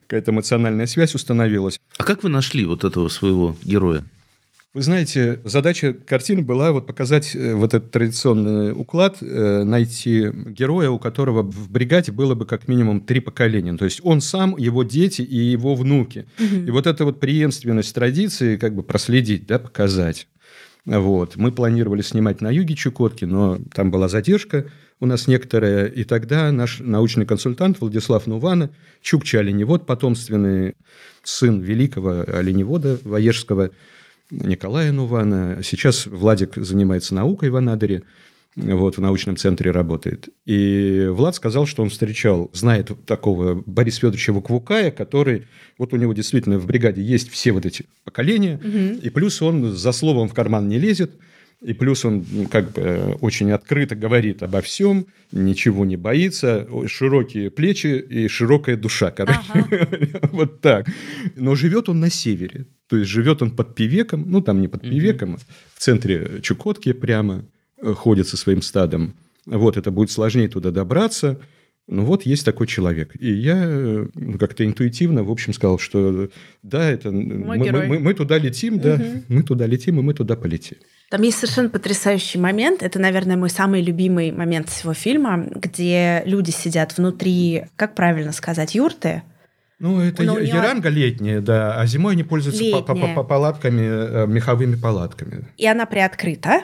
какая-то 0.06 0.30
эмоциональная 0.30 0.86
связь 0.86 1.14
установилась. 1.14 1.80
А 1.98 2.04
как 2.04 2.22
вы 2.22 2.28
нашли 2.28 2.64
вот 2.64 2.84
этого 2.84 3.08
своего 3.08 3.56
героя? 3.64 4.04
Вы 4.74 4.82
знаете, 4.82 5.40
задача 5.44 5.92
картины 5.92 6.42
была 6.42 6.72
вот 6.72 6.84
показать 6.84 7.36
э, 7.36 7.54
вот 7.54 7.74
этот 7.74 7.92
традиционный 7.92 8.72
уклад, 8.72 9.18
э, 9.20 9.62
найти 9.62 10.28
героя, 10.32 10.90
у 10.90 10.98
которого 10.98 11.42
в 11.42 11.70
бригаде 11.70 12.10
было 12.10 12.34
бы 12.34 12.44
как 12.44 12.66
минимум 12.66 13.00
три 13.00 13.20
поколения. 13.20 13.76
То 13.76 13.84
есть 13.84 14.00
он 14.02 14.20
сам, 14.20 14.56
его 14.56 14.82
дети 14.82 15.22
и 15.22 15.36
его 15.36 15.76
внуки. 15.76 16.26
Угу. 16.40 16.66
И 16.66 16.70
вот 16.72 16.88
эта 16.88 17.04
вот 17.04 17.20
преемственность 17.20 17.94
традиции 17.94 18.56
как 18.56 18.74
бы 18.74 18.82
проследить, 18.82 19.46
да, 19.46 19.60
показать. 19.60 20.26
Вот. 20.84 21.36
Мы 21.36 21.52
планировали 21.52 22.02
снимать 22.02 22.40
на 22.40 22.50
юге 22.50 22.74
Чукотки, 22.74 23.24
но 23.24 23.60
там 23.72 23.92
была 23.92 24.08
задержка 24.08 24.66
у 24.98 25.06
нас 25.06 25.28
некоторая. 25.28 25.86
И 25.86 26.02
тогда 26.02 26.50
наш 26.50 26.80
научный 26.80 27.26
консультант 27.26 27.80
Владислав 27.80 28.26
Нувана, 28.26 28.70
Чукча 29.02 29.38
оленевод, 29.38 29.86
потомственный 29.86 30.74
сын 31.22 31.60
великого 31.60 32.24
оленевода 32.26 32.98
Воежского, 33.04 33.70
Николая 34.42 34.92
Нувана. 34.92 35.60
Сейчас 35.62 36.06
Владик 36.06 36.56
занимается 36.56 37.14
наукой 37.14 37.50
в 37.50 37.56
Анадыре, 37.56 38.02
вот, 38.56 38.96
в 38.96 39.00
научном 39.00 39.36
центре 39.36 39.70
работает. 39.70 40.28
И 40.46 41.06
Влад 41.10 41.34
сказал, 41.34 41.66
что 41.66 41.82
он 41.82 41.90
встречал, 41.90 42.50
знает 42.52 42.90
такого 43.04 43.62
Бориса 43.66 44.00
Федоровича 44.00 44.32
Вуквукая, 44.32 44.90
который, 44.90 45.46
вот 45.76 45.92
у 45.92 45.96
него 45.96 46.12
действительно 46.12 46.58
в 46.58 46.66
бригаде 46.66 47.02
есть 47.02 47.30
все 47.30 47.52
вот 47.52 47.66
эти 47.66 47.86
поколения, 48.04 48.60
угу. 48.62 49.00
и 49.02 49.10
плюс 49.10 49.42
он 49.42 49.72
за 49.72 49.92
словом 49.92 50.28
в 50.28 50.34
карман 50.34 50.68
не 50.68 50.78
лезет, 50.78 51.12
и 51.64 51.72
плюс 51.72 52.04
он 52.04 52.24
как 52.50 52.72
бы 52.72 53.16
очень 53.22 53.50
открыто 53.50 53.96
говорит 53.96 54.42
обо 54.42 54.60
всем, 54.60 55.06
ничего 55.32 55.86
не 55.86 55.96
боится, 55.96 56.68
широкие 56.86 57.50
плечи 57.50 57.86
и 57.86 58.28
широкая 58.28 58.76
душа, 58.76 59.10
короче. 59.10 59.40
Ага. 59.48 59.88
вот 60.32 60.60
так. 60.60 60.86
Но 61.36 61.54
живет 61.54 61.88
он 61.88 62.00
на 62.00 62.10
севере. 62.10 62.66
То 62.86 62.98
есть 62.98 63.10
живет 63.10 63.40
он 63.40 63.50
под 63.50 63.74
Пивеком, 63.74 64.24
ну 64.26 64.42
там 64.42 64.60
не 64.60 64.68
под 64.68 64.82
Пивеком, 64.82 65.38
в 65.74 65.80
центре 65.80 66.40
Чукотки 66.42 66.92
прямо 66.92 67.46
э, 67.80 67.94
ходит 67.94 68.28
со 68.28 68.36
своим 68.36 68.60
стадом. 68.60 69.14
Вот 69.46 69.78
это 69.78 69.90
будет 69.90 70.10
сложнее 70.10 70.48
туда 70.48 70.70
добраться. 70.70 71.40
Ну 71.86 72.04
вот 72.04 72.26
есть 72.26 72.44
такой 72.44 72.66
человек. 72.66 73.14
И 73.18 73.32
я 73.32 73.64
э, 73.64 74.06
ну, 74.14 74.38
как-то 74.38 74.66
интуитивно, 74.66 75.24
в 75.24 75.30
общем, 75.30 75.54
сказал, 75.54 75.78
что 75.78 76.28
да, 76.62 76.90
это 76.90 77.10
мы, 77.10 77.56
мы, 77.56 77.72
мы, 77.86 77.98
мы 78.00 78.14
туда 78.14 78.36
летим, 78.36 78.78
да, 78.78 78.94
угу. 78.96 79.22
мы 79.28 79.42
туда 79.42 79.66
летим, 79.66 79.98
и 79.98 80.02
мы 80.02 80.12
туда 80.12 80.36
полетим. 80.36 80.76
Там 81.10 81.22
есть 81.22 81.38
совершенно 81.38 81.68
потрясающий 81.68 82.38
момент. 82.38 82.82
Это, 82.82 82.98
наверное, 82.98 83.36
мой 83.36 83.50
самый 83.50 83.82
любимый 83.82 84.32
момент 84.32 84.68
всего 84.68 84.94
фильма, 84.94 85.46
где 85.54 86.22
люди 86.24 86.50
сидят 86.50 86.96
внутри, 86.96 87.66
как 87.76 87.94
правильно 87.94 88.32
сказать, 88.32 88.74
юрты. 88.74 89.22
Ну, 89.78 90.00
это 90.00 90.22
Но 90.22 90.38
яранга 90.38 90.90
нее... 90.90 91.10
летняя, 91.10 91.40
да, 91.40 91.78
а 91.78 91.86
зимой 91.86 92.14
они 92.14 92.22
пользуются 92.22 92.62
летняя. 92.62 93.22
палатками, 93.22 93.82
э, 93.82 94.26
меховыми 94.26 94.76
палатками. 94.76 95.48
И 95.56 95.66
она 95.66 95.84
приоткрыта, 95.84 96.62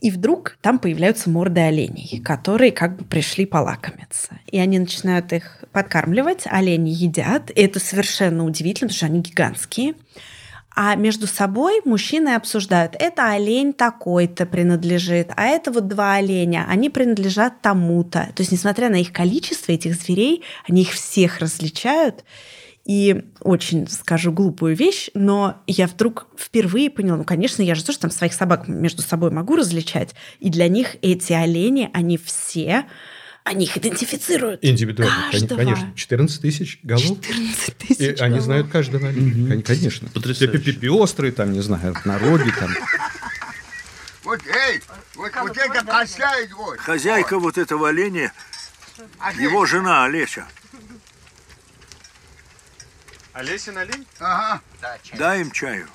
и 0.00 0.10
вдруг 0.10 0.56
там 0.60 0.78
появляются 0.78 1.30
морды 1.30 1.60
оленей, 1.60 2.20
которые 2.24 2.72
как 2.72 2.96
бы 2.96 3.04
пришли 3.04 3.46
полакомиться. 3.46 4.38
И 4.46 4.58
они 4.58 4.78
начинают 4.78 5.32
их 5.32 5.64
подкармливать, 5.72 6.44
олени 6.46 6.90
едят. 6.90 7.50
И 7.50 7.60
это 7.60 7.80
совершенно 7.80 8.44
удивительно, 8.44 8.88
потому 8.88 8.96
что 8.96 9.06
они 9.06 9.20
гигантские. 9.20 9.94
А 10.80 10.94
между 10.94 11.26
собой 11.26 11.80
мужчины 11.84 12.36
обсуждают, 12.36 12.94
это 13.00 13.32
олень 13.32 13.72
такой-то 13.72 14.46
принадлежит, 14.46 15.32
а 15.34 15.46
это 15.46 15.72
вот 15.72 15.88
два 15.88 16.14
оленя, 16.14 16.66
они 16.68 16.88
принадлежат 16.88 17.60
тому-то. 17.62 18.28
То 18.36 18.42
есть, 18.42 18.52
несмотря 18.52 18.88
на 18.88 19.00
их 19.00 19.12
количество, 19.12 19.72
этих 19.72 19.96
зверей, 19.96 20.44
они 20.68 20.82
их 20.82 20.92
всех 20.92 21.40
различают. 21.40 22.22
И 22.84 23.24
очень 23.40 23.88
скажу 23.88 24.30
глупую 24.30 24.76
вещь, 24.76 25.10
но 25.14 25.56
я 25.66 25.88
вдруг 25.88 26.28
впервые 26.38 26.90
поняла, 26.90 27.16
ну, 27.16 27.24
конечно, 27.24 27.60
я 27.60 27.74
же 27.74 27.84
тоже 27.84 27.98
там 27.98 28.12
своих 28.12 28.32
собак 28.32 28.68
между 28.68 29.02
собой 29.02 29.32
могу 29.32 29.56
различать, 29.56 30.14
и 30.38 30.48
для 30.48 30.68
них 30.68 30.94
эти 31.02 31.32
олени, 31.32 31.90
они 31.92 32.16
все 32.16 32.84
они 33.48 33.64
их 33.64 33.76
идентифицируют. 33.76 34.62
Индивидуально, 34.62 35.30
каждого. 35.32 35.58
конечно. 35.58 35.92
14 35.96 36.40
тысяч 36.40 36.78
голов. 36.82 37.02
14 37.02 37.76
тысяч 37.78 38.00
И 38.00 38.06
голов. 38.12 38.20
они 38.20 38.40
знают 38.40 38.68
каждого 38.70 39.08
угу. 39.08 39.62
конечно. 39.62 40.08
Потрясающе. 40.10 40.72
Пестрые, 40.72 41.32
там, 41.32 41.52
не 41.52 41.60
знаю, 41.60 41.96
ноги 42.04 42.50
там. 42.58 42.70
Вот, 44.24 44.40
эй, 44.46 44.82
вот, 45.14 45.32
вот 45.34 45.56
это 45.56 45.86
хозяйка, 45.90 46.54
вот. 46.56 46.78
Хозяйка 46.80 47.38
вот 47.38 47.56
этого 47.56 47.88
оленя, 47.88 48.30
его 49.38 49.64
жена 49.64 50.04
Олеся. 50.04 50.46
Олесин 53.32 53.78
олень? 53.78 54.06
Ага. 54.18 54.60
Дай 55.16 55.40
им 55.40 55.50
чаю. 55.52 55.88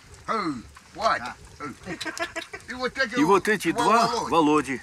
Вот. 0.95 1.21
И 2.69 2.73
вот 2.73 2.97
эти, 2.97 3.19
И 3.19 3.23
вот 3.23 3.47
эти 3.47 3.71
два 3.71 4.07
Володи. 4.29 4.81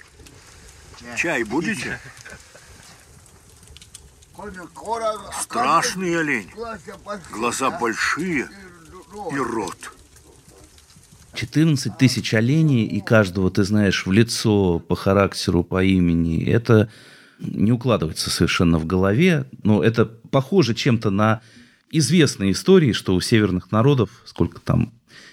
Чай 1.17 1.43
будете? 1.43 1.99
Страшный 5.41 6.19
олень. 6.21 6.51
Глаза 7.33 7.71
большие 7.79 8.49
и 9.33 9.37
рот. 9.37 9.93
14 11.35 11.97
тысяч 11.97 12.35
оленей, 12.35 12.85
и 12.85 13.01
каждого 13.01 13.51
ты 13.51 13.65
знаешь 13.65 14.05
в 14.05 14.13
лицо, 14.13 14.79
по 14.81 14.97
характеру, 14.97 15.63
по 15.63 15.83
имени. 15.83 16.45
Это 16.45 16.91
не 17.39 17.73
укладывается 17.73 18.31
совершенно 18.31 18.79
в 18.79 18.87
голове, 18.87 19.47
но 19.63 19.83
это 19.83 20.07
похоже 20.07 20.75
чем-то 20.75 21.11
на 21.11 21.41
известные 21.91 22.53
истории, 22.53 22.93
что 22.93 23.15
у 23.15 23.21
северных 23.21 23.73
народов, 23.73 24.11
сколько 24.25 24.61
там, 24.61 24.93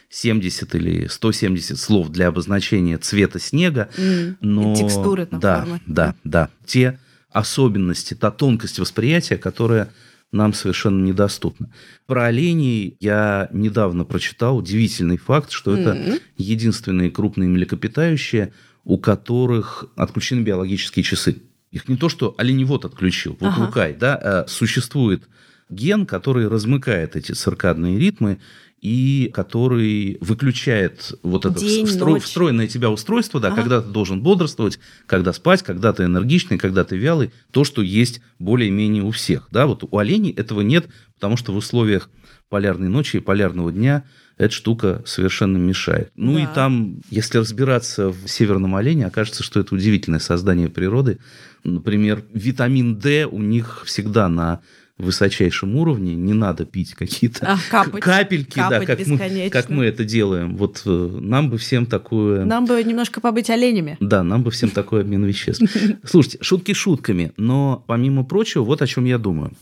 70 0.09 0.73
или 0.75 1.07
170 1.07 1.77
слов 1.77 2.09
для 2.09 2.27
обозначения 2.27 2.97
цвета 2.97 3.39
снега. 3.39 3.89
Mm. 3.97 4.37
Но... 4.39 4.73
И 4.73 4.75
текстуры 4.77 5.25
там 5.25 5.39
да, 5.39 5.59
формы. 5.61 5.81
Да, 5.85 6.15
да. 6.23 6.49
Те 6.65 6.99
особенности, 7.31 8.13
та 8.13 8.31
тонкость 8.31 8.79
восприятия, 8.79 9.37
которая 9.37 9.89
нам 10.31 10.53
совершенно 10.53 11.03
недоступна. 11.03 11.71
Про 12.05 12.25
оленей 12.25 12.97
я 12.99 13.49
недавно 13.53 14.03
прочитал 14.03 14.57
удивительный 14.57 15.17
факт, 15.17 15.51
что 15.51 15.75
mm-hmm. 15.75 15.81
это 15.81 16.21
единственные 16.37 17.11
крупные 17.11 17.49
млекопитающие, 17.49 18.53
у 18.83 18.97
которых 18.97 19.85
отключены 19.95 20.41
биологические 20.41 21.03
часы. 21.03 21.37
Их 21.71 21.87
не 21.87 21.97
то, 21.97 22.09
что 22.09 22.35
оленевод 22.37 22.85
отключил, 22.85 23.37
вот 23.39 23.47
ага. 23.47 23.65
Лукай, 23.65 23.93
да, 23.93 24.15
а 24.15 24.45
существует 24.47 25.27
ген, 25.69 26.05
который 26.05 26.47
размыкает 26.47 27.15
эти 27.15 27.33
циркадные 27.33 27.99
ритмы, 27.99 28.39
и 28.81 29.31
который 29.33 30.17
выключает 30.21 31.17
вот 31.23 31.45
это 31.45 31.59
День, 31.59 31.85
встро... 31.87 32.19
встроенное 32.19 32.67
тебя 32.67 32.89
устройство, 32.89 33.39
да, 33.39 33.47
ага. 33.49 33.57
когда 33.57 33.81
ты 33.81 33.89
должен 33.89 34.21
бодрствовать, 34.21 34.79
когда 35.07 35.33
спать, 35.33 35.63
когда 35.63 35.93
ты 35.93 36.03
энергичный, 36.03 36.57
когда 36.57 36.83
ты 36.83 36.95
вялый, 36.95 37.31
то, 37.51 37.63
что 37.63 37.81
есть 37.81 38.21
более-менее 38.39 39.03
у 39.03 39.11
всех. 39.11 39.47
Да? 39.51 39.65
Вот 39.65 39.83
у 39.89 39.97
оленей 39.97 40.31
этого 40.31 40.61
нет, 40.61 40.87
потому 41.15 41.37
что 41.37 41.53
в 41.53 41.57
условиях 41.57 42.09
полярной 42.49 42.87
ночи 42.87 43.17
и 43.17 43.19
полярного 43.19 43.71
дня 43.71 44.03
эта 44.37 44.53
штука 44.53 45.01
совершенно 45.05 45.57
мешает. 45.57 46.11
Ну 46.15 46.35
да. 46.35 46.43
и 46.43 46.47
там, 46.53 47.01
если 47.09 47.39
разбираться 47.39 48.09
в 48.09 48.27
северном 48.27 48.75
олене, 48.75 49.07
окажется, 49.07 49.41
что 49.41 49.59
это 49.59 49.73
удивительное 49.73 50.19
создание 50.19 50.69
природы. 50.69 51.17
Например, 51.63 52.23
витамин 52.31 52.97
D 52.97 53.25
у 53.25 53.39
них 53.39 53.83
всегда 53.85 54.29
на 54.29 54.61
высочайшем 54.97 55.75
уровне, 55.75 56.15
не 56.15 56.33
надо 56.33 56.65
пить 56.65 56.95
какие-то 56.95 57.45
а, 57.45 57.57
капать, 57.69 58.01
капельки, 58.01 58.55
капать 58.55 58.87
да, 58.87 58.95
как 58.95 59.07
мы, 59.07 59.49
как 59.49 59.69
мы 59.69 59.85
это 59.85 60.03
делаем. 60.03 60.57
Вот 60.57 60.81
э, 60.85 60.89
нам 60.89 61.51
бы 61.51 61.59
всем 61.59 61.85
такое... 61.85 62.45
Нам 62.45 62.65
бы 62.65 62.83
немножко 62.83 63.21
побыть 63.21 63.49
оленями. 63.49 63.97
Да, 63.99 64.23
нам 64.23 64.41
бы 64.41 64.49
всем 64.49 64.71
такой 64.71 65.01
обмен 65.01 65.23
веществ. 65.23 65.63
Слушайте, 66.03 66.39
шутки 66.41 66.73
шутками, 66.73 67.31
но 67.37 67.83
помимо 67.85 68.23
прочего, 68.23 68.63
вот 68.63 68.81
о 68.81 68.87
чем 68.87 69.05
я 69.05 69.19
думаю. 69.19 69.53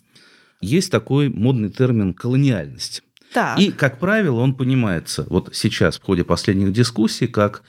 Есть 0.62 0.90
такой 0.90 1.28
модный 1.28 1.70
термин 1.70 2.14
колониальность. 2.14 3.04
Так. 3.34 3.60
И, 3.60 3.72
как 3.72 4.00
правило, 4.00 4.40
он 4.40 4.54
понимается 4.54 5.26
вот 5.30 5.50
сейчас 5.54 6.00
в 6.00 6.04
ходе 6.04 6.24
последних 6.24 6.72
дискуссий 6.72 7.28
как 7.28 7.64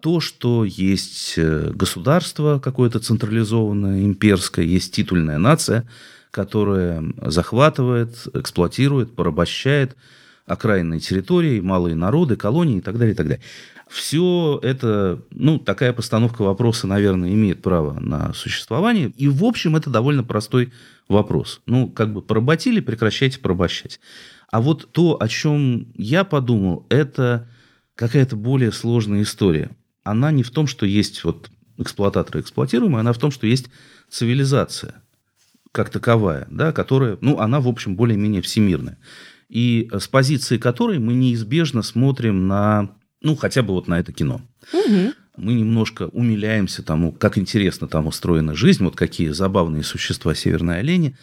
то, 0.00 0.20
что 0.20 0.64
есть 0.64 1.34
э, 1.36 1.70
государство 1.74 2.58
какое-то 2.60 2.98
централизованное, 2.98 4.04
имперское, 4.04 4.64
есть 4.64 4.94
титульная 4.94 5.36
нация– 5.36 5.86
которая 6.34 7.04
захватывает, 7.22 8.26
эксплуатирует, 8.34 9.14
порабощает 9.14 9.96
окраинные 10.46 10.98
территории, 10.98 11.60
малые 11.60 11.94
народы, 11.94 12.34
колонии 12.34 12.78
и 12.78 12.80
так 12.80 12.98
далее, 12.98 13.14
и 13.14 13.16
так 13.16 13.28
далее. 13.28 13.42
Все 13.88 14.58
это, 14.64 15.22
ну, 15.30 15.60
такая 15.60 15.92
постановка 15.92 16.42
вопроса, 16.42 16.88
наверное, 16.88 17.32
имеет 17.32 17.62
право 17.62 18.00
на 18.00 18.34
существование. 18.34 19.12
И, 19.16 19.28
в 19.28 19.44
общем, 19.44 19.76
это 19.76 19.90
довольно 19.90 20.24
простой 20.24 20.72
вопрос. 21.08 21.60
Ну, 21.66 21.88
как 21.88 22.12
бы 22.12 22.20
поработили, 22.20 22.80
прекращайте 22.80 23.38
порабощать. 23.38 24.00
А 24.50 24.60
вот 24.60 24.90
то, 24.90 25.16
о 25.22 25.28
чем 25.28 25.92
я 25.94 26.24
подумал, 26.24 26.84
это 26.88 27.48
какая-то 27.94 28.34
более 28.34 28.72
сложная 28.72 29.22
история. 29.22 29.70
Она 30.02 30.32
не 30.32 30.42
в 30.42 30.50
том, 30.50 30.66
что 30.66 30.84
есть 30.84 31.22
вот 31.22 31.48
эксплуататоры 31.78 32.40
эксплуатируемые, 32.40 33.00
она 33.00 33.12
в 33.12 33.18
том, 33.18 33.30
что 33.30 33.46
есть 33.46 33.68
цивилизация 34.10 35.03
как 35.74 35.90
таковая, 35.90 36.46
да, 36.50 36.72
которая, 36.72 37.18
ну, 37.20 37.40
она, 37.40 37.60
в 37.60 37.66
общем, 37.66 37.96
более-менее 37.96 38.42
всемирная. 38.42 38.96
И 39.48 39.90
с 39.92 40.06
позиции 40.06 40.56
которой 40.56 41.00
мы 41.00 41.14
неизбежно 41.14 41.82
смотрим 41.82 42.46
на 42.46 42.94
ну, 43.24 43.34
хотя 43.34 43.62
бы 43.62 43.72
вот 43.72 43.88
на 43.88 43.98
это 43.98 44.12
кино. 44.12 44.42
Угу. 44.72 45.12
Мы 45.38 45.54
немножко 45.54 46.08
умиляемся 46.12 46.84
тому, 46.84 47.10
как 47.10 47.38
интересно 47.38 47.88
там 47.88 48.06
устроена 48.06 48.54
жизнь, 48.54 48.84
вот 48.84 48.94
какие 48.94 49.30
забавные 49.30 49.82
существа 49.82 50.34
северные 50.34 50.78
олени, 50.78 51.16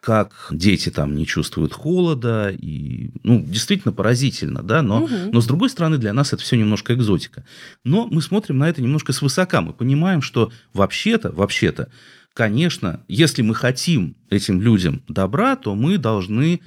как 0.00 0.48
дети 0.52 0.90
там 0.90 1.16
не 1.16 1.26
чувствуют 1.26 1.72
холода, 1.72 2.50
и, 2.50 3.10
ну, 3.24 3.42
действительно 3.42 3.92
поразительно, 3.92 4.62
да, 4.62 4.82
но, 4.82 5.04
угу. 5.04 5.14
но 5.32 5.40
с 5.40 5.46
другой 5.46 5.70
стороны 5.70 5.98
для 5.98 6.12
нас 6.12 6.32
это 6.32 6.42
все 6.42 6.56
немножко 6.56 6.94
экзотика. 6.94 7.44
Но 7.82 8.06
мы 8.06 8.22
смотрим 8.22 8.58
на 8.58 8.68
это 8.68 8.82
немножко 8.82 9.12
свысока, 9.12 9.62
мы 9.62 9.72
понимаем, 9.72 10.22
что 10.22 10.52
вообще-то, 10.74 11.32
вообще-то, 11.32 11.90
конечно, 12.36 13.00
если 13.08 13.40
мы 13.40 13.54
хотим 13.54 14.14
этим 14.28 14.60
людям 14.60 15.02
добра, 15.08 15.56
то 15.56 15.74
мы 15.74 15.96
должны 15.96 16.60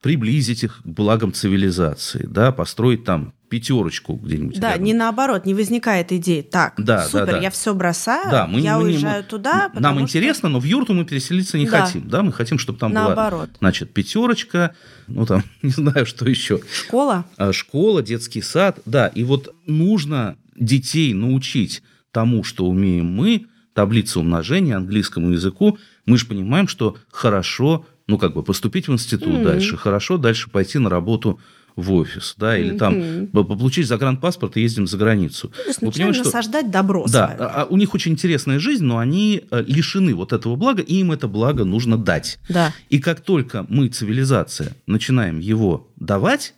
приблизить 0.00 0.62
их 0.62 0.80
к 0.84 0.86
благам 0.86 1.32
цивилизации, 1.32 2.24
да, 2.30 2.52
построить 2.52 3.02
там 3.02 3.34
пятерочку 3.48 4.14
где-нибудь. 4.14 4.60
Да, 4.60 4.70
рядом. 4.70 4.84
не 4.84 4.94
наоборот, 4.94 5.44
не 5.44 5.54
возникает 5.54 6.12
идеи. 6.12 6.42
Так, 6.42 6.74
да, 6.76 7.04
супер, 7.04 7.26
да, 7.26 7.32
да. 7.32 7.38
я 7.40 7.50
все 7.50 7.74
бросаю, 7.74 8.30
да, 8.30 8.46
мы, 8.46 8.60
я 8.60 8.78
мы, 8.78 8.84
уезжаю 8.84 9.22
мы, 9.24 9.28
туда. 9.28 9.72
Нам 9.74 9.94
что... 9.94 10.02
интересно, 10.02 10.48
но 10.48 10.60
в 10.60 10.64
юрту 10.64 10.94
мы 10.94 11.04
переселиться 11.04 11.58
не 11.58 11.66
да. 11.66 11.84
хотим. 11.84 12.08
Да, 12.08 12.22
мы 12.22 12.32
хотим, 12.32 12.60
чтобы 12.60 12.78
там 12.78 12.92
наоборот. 12.92 13.48
была, 13.48 13.58
значит, 13.58 13.92
пятерочка, 13.92 14.76
ну 15.08 15.26
там, 15.26 15.42
не 15.62 15.70
знаю, 15.70 16.06
что 16.06 16.28
еще. 16.28 16.60
Школа. 16.72 17.24
А, 17.36 17.52
школа, 17.52 18.02
детский 18.04 18.42
сад, 18.42 18.78
да. 18.86 19.08
И 19.08 19.24
вот 19.24 19.52
нужно 19.66 20.36
детей 20.54 21.12
научить 21.12 21.82
тому, 22.12 22.44
что 22.44 22.66
умеем 22.68 23.06
мы, 23.06 23.46
таблица 23.78 24.18
умножения, 24.18 24.76
английскому 24.76 25.30
языку. 25.30 25.78
Мы 26.04 26.18
же 26.18 26.26
понимаем, 26.26 26.66
что 26.66 26.96
хорошо, 27.12 27.86
ну 28.08 28.18
как 28.18 28.34
бы 28.34 28.42
поступить 28.42 28.88
в 28.88 28.92
институт 28.92 29.28
mm-hmm. 29.28 29.44
дальше, 29.44 29.76
хорошо 29.76 30.18
дальше 30.18 30.50
пойти 30.50 30.80
на 30.80 30.90
работу 30.90 31.38
в 31.76 31.92
офис, 31.92 32.34
да, 32.36 32.58
или 32.58 32.74
mm-hmm. 32.74 33.28
там 33.28 33.46
получить 33.46 33.86
загранпаспорт 33.86 34.56
и 34.56 34.62
ездим 34.62 34.88
за 34.88 34.98
границу. 34.98 35.50
То 35.50 35.68
есть 35.68 35.80
начинаем 35.80 36.12
что... 36.12 36.24
насаждать 36.24 36.72
добро 36.72 37.06
Да, 37.06 37.36
свое. 37.36 37.50
а 37.50 37.66
у 37.70 37.76
них 37.76 37.94
очень 37.94 38.10
интересная 38.14 38.58
жизнь, 38.58 38.84
но 38.84 38.98
они 38.98 39.44
э, 39.48 39.62
лишены 39.64 40.12
вот 40.12 40.32
этого 40.32 40.56
блага, 40.56 40.82
и 40.82 40.96
им 40.96 41.12
это 41.12 41.28
благо 41.28 41.64
нужно 41.64 41.96
дать. 41.96 42.40
Да. 42.48 42.74
И 42.88 42.98
как 42.98 43.20
только 43.20 43.64
мы, 43.68 43.86
цивилизация, 43.86 44.72
начинаем 44.88 45.38
его 45.38 45.88
давать, 45.94 46.54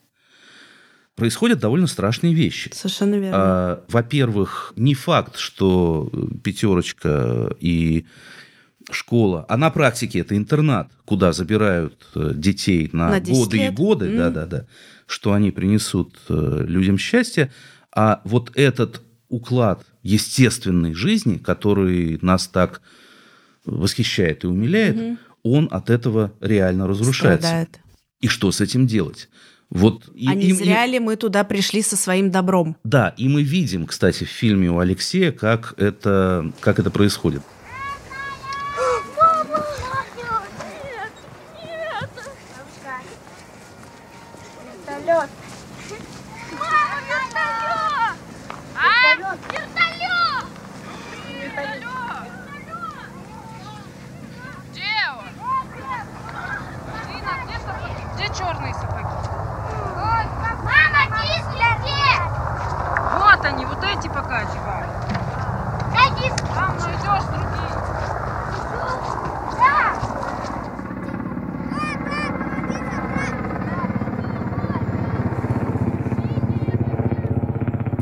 происходят 1.20 1.60
довольно 1.60 1.86
страшные 1.86 2.32
вещи. 2.32 2.70
Совершенно 2.72 3.16
верно. 3.16 3.30
А, 3.32 3.84
во-первых, 3.88 4.72
не 4.76 4.94
факт, 4.94 5.36
что 5.36 6.10
пятерочка 6.42 7.54
и 7.60 8.06
школа, 8.90 9.44
а 9.48 9.58
на 9.58 9.70
практике 9.70 10.20
это 10.20 10.34
интернат, 10.34 10.90
куда 11.04 11.32
забирают 11.32 12.06
э, 12.14 12.32
детей 12.34 12.88
на, 12.92 13.10
на 13.10 13.20
годы 13.20 13.58
лет. 13.58 13.72
и 13.72 13.76
годы, 13.76 14.06
mm. 14.06 14.16
да, 14.16 14.30
да, 14.30 14.46
да, 14.46 14.66
что 15.06 15.34
они 15.34 15.50
принесут 15.50 16.16
э, 16.30 16.64
людям 16.66 16.96
счастье, 16.96 17.52
а 17.94 18.22
вот 18.24 18.50
этот 18.54 19.02
уклад 19.28 19.84
естественной 20.02 20.94
жизни, 20.94 21.36
который 21.36 22.18
нас 22.22 22.48
так 22.48 22.80
восхищает 23.66 24.44
и 24.44 24.46
умиляет, 24.46 24.96
mm-hmm. 24.96 25.18
он 25.42 25.68
от 25.70 25.90
этого 25.90 26.32
реально 26.40 26.88
разрушается. 26.88 27.46
Страдает. 27.46 27.80
И 28.20 28.28
что 28.28 28.50
с 28.50 28.62
этим 28.62 28.86
делать? 28.86 29.28
Вот, 29.70 30.08
а 30.26 30.34
не 30.34 30.52
зря 30.52 30.84
ли 30.84 30.98
мы 30.98 31.14
туда 31.16 31.44
пришли 31.44 31.80
со 31.82 31.96
своим 31.96 32.30
добром? 32.30 32.76
Да, 32.82 33.14
и 33.16 33.28
мы 33.28 33.42
видим, 33.44 33.86
кстати, 33.86 34.24
в 34.24 34.28
фильме 34.28 34.70
у 34.70 34.80
Алексея, 34.80 35.30
как 35.30 35.74
это, 35.76 36.50
как 36.60 36.80
это 36.80 36.90
происходит. 36.90 37.42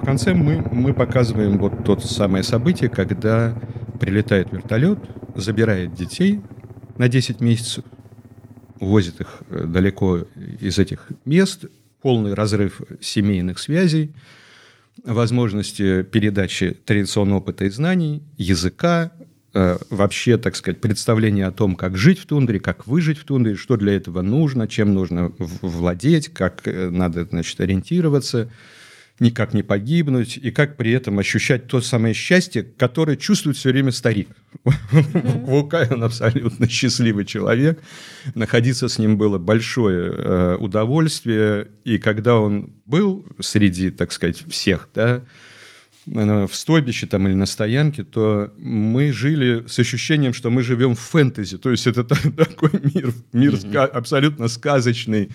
Конце 0.08 0.32
мы, 0.32 0.66
мы 0.72 0.94
показываем 0.94 1.58
вот 1.58 1.84
то 1.84 2.00
самое 2.00 2.42
событие, 2.42 2.88
когда 2.88 3.54
прилетает 4.00 4.50
вертолет, 4.50 4.98
забирает 5.34 5.92
детей 5.92 6.40
на 6.96 7.10
10 7.10 7.42
месяцев, 7.42 7.84
увозит 8.80 9.20
их 9.20 9.42
э, 9.50 9.64
далеко 9.66 10.20
из 10.60 10.78
этих 10.78 11.08
мест, 11.26 11.66
полный 12.00 12.32
разрыв 12.32 12.80
семейных 13.02 13.58
связей, 13.58 14.14
возможности 15.04 16.04
передачи 16.04 16.74
традиционного 16.86 17.40
опыта 17.40 17.66
и 17.66 17.68
знаний, 17.68 18.22
языка, 18.38 19.12
э, 19.52 19.76
вообще, 19.90 20.38
так 20.38 20.56
сказать, 20.56 20.80
представление 20.80 21.44
о 21.44 21.52
том, 21.52 21.76
как 21.76 21.98
жить 21.98 22.20
в 22.20 22.24
тундре, 22.24 22.60
как 22.60 22.86
выжить 22.86 23.18
в 23.18 23.24
тундре, 23.24 23.56
что 23.56 23.76
для 23.76 23.92
этого 23.92 24.22
нужно, 24.22 24.68
чем 24.68 24.94
нужно 24.94 25.32
владеть, 25.36 26.28
как 26.28 26.66
э, 26.66 26.88
надо, 26.88 27.26
значит, 27.26 27.60
ориентироваться– 27.60 28.50
никак 29.20 29.54
не 29.54 29.62
погибнуть, 29.62 30.36
и 30.36 30.50
как 30.50 30.76
при 30.76 30.92
этом 30.92 31.18
ощущать 31.18 31.66
то 31.66 31.80
самое 31.80 32.14
счастье, 32.14 32.62
которое 32.62 33.16
чувствует 33.16 33.56
все 33.56 33.70
время 33.70 33.92
старик. 33.92 34.28
Вулкай, 34.64 35.88
он 35.90 36.04
абсолютно 36.04 36.68
счастливый 36.68 37.24
человек. 37.24 37.80
Находиться 38.34 38.88
с 38.88 38.98
ним 38.98 39.18
было 39.18 39.38
большое 39.38 40.12
э, 40.12 40.56
удовольствие, 40.56 41.68
и 41.84 41.98
когда 41.98 42.36
он 42.36 42.74
был 42.86 43.26
среди, 43.40 43.90
так 43.90 44.12
сказать, 44.12 44.44
всех, 44.48 44.88
да, 44.94 45.22
в 46.10 46.50
стойбище 46.52 47.06
там 47.06 47.26
или 47.26 47.34
на 47.34 47.46
стоянке, 47.46 48.04
то 48.04 48.52
мы 48.58 49.12
жили 49.12 49.64
с 49.66 49.78
ощущением, 49.78 50.32
что 50.32 50.50
мы 50.50 50.62
живем 50.62 50.94
в 50.94 51.00
фэнтези. 51.00 51.58
То 51.58 51.70
есть 51.70 51.86
это 51.86 52.04
такой 52.36 52.70
мир, 52.94 53.12
мир 53.32 53.54
mm-hmm. 53.54 53.86
абсолютно 53.86 54.48
сказочный, 54.48 55.30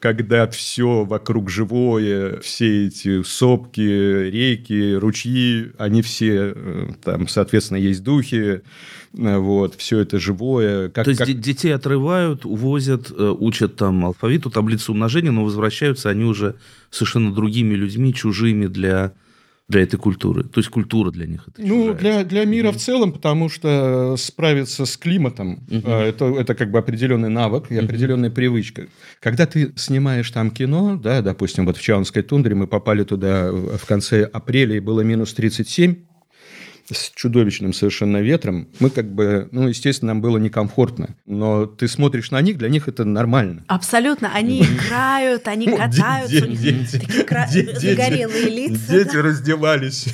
когда 0.00 0.46
все 0.48 1.04
вокруг 1.04 1.50
живое, 1.50 2.40
все 2.40 2.86
эти 2.86 3.22
сопки, 3.22 3.80
реки, 3.80 4.94
ручьи, 4.94 5.72
они 5.78 6.02
все, 6.02 6.52
э, 6.54 6.90
там, 7.02 7.28
соответственно, 7.28 7.78
есть 7.78 8.02
духи, 8.02 8.62
э, 9.16 9.36
вот, 9.38 9.74
все 9.76 10.00
это 10.00 10.18
живое. 10.18 10.88
Как, 10.90 11.04
То 11.04 11.10
есть 11.10 11.24
как... 11.24 11.40
детей 11.40 11.74
отрывают, 11.74 12.44
увозят, 12.44 13.10
э, 13.10 13.34
учат 13.38 13.76
там 13.76 14.04
алфавиту, 14.04 14.50
таблицу 14.50 14.92
умножения, 14.92 15.32
но 15.32 15.44
возвращаются 15.44 16.10
они 16.10 16.24
уже 16.24 16.56
совершенно 16.90 17.32
другими 17.32 17.74
людьми, 17.74 18.12
чужими 18.14 18.66
для 18.66 19.12
для 19.68 19.82
этой 19.82 19.98
культуры? 19.98 20.44
То 20.44 20.60
есть 20.60 20.70
культура 20.70 21.10
для 21.10 21.26
них 21.26 21.46
это 21.46 21.62
Ну, 21.62 21.94
для, 21.94 22.24
для 22.24 22.44
мира 22.44 22.68
mm-hmm. 22.68 22.72
в 22.72 22.76
целом, 22.76 23.12
потому 23.12 23.48
что 23.48 24.16
справиться 24.16 24.86
с 24.86 24.96
климатом 24.96 25.60
mm-hmm. 25.68 25.90
это, 25.90 26.24
это 26.24 26.54
как 26.54 26.70
бы 26.70 26.78
определенный 26.78 27.28
навык 27.28 27.70
и 27.70 27.76
определенная 27.76 28.30
mm-hmm. 28.30 28.34
привычка. 28.34 28.86
Когда 29.20 29.46
ты 29.46 29.72
снимаешь 29.76 30.30
там 30.30 30.50
кино, 30.50 30.96
да, 30.96 31.22
допустим, 31.22 31.66
вот 31.66 31.76
в 31.76 31.82
Чаунской 31.82 32.22
тундре 32.22 32.54
мы 32.54 32.66
попали 32.66 33.04
туда 33.04 33.52
в 33.52 33.84
конце 33.86 34.24
апреля, 34.24 34.76
и 34.76 34.80
было 34.80 35.02
минус 35.02 35.34
37, 35.34 35.96
с 36.92 37.10
чудовищным 37.14 37.72
совершенно 37.72 38.18
ветром, 38.18 38.68
мы 38.80 38.90
как 38.90 39.12
бы, 39.12 39.48
ну, 39.52 39.68
естественно, 39.68 40.12
нам 40.14 40.22
было 40.22 40.38
некомфортно. 40.38 41.16
Но 41.26 41.66
ты 41.66 41.88
смотришь 41.88 42.30
на 42.30 42.40
них, 42.40 42.58
для 42.58 42.68
них 42.68 42.88
это 42.88 43.04
нормально. 43.04 43.64
Абсолютно. 43.66 44.32
Они 44.34 44.62
играют, 44.62 45.48
они 45.48 45.66
катаются, 45.66 46.44
у 46.44 46.48
них 46.48 46.90
такие 46.90 47.78
загорелые 47.78 48.48
лица. 48.48 48.92
Дети 48.92 49.16
раздевались, 49.16 50.06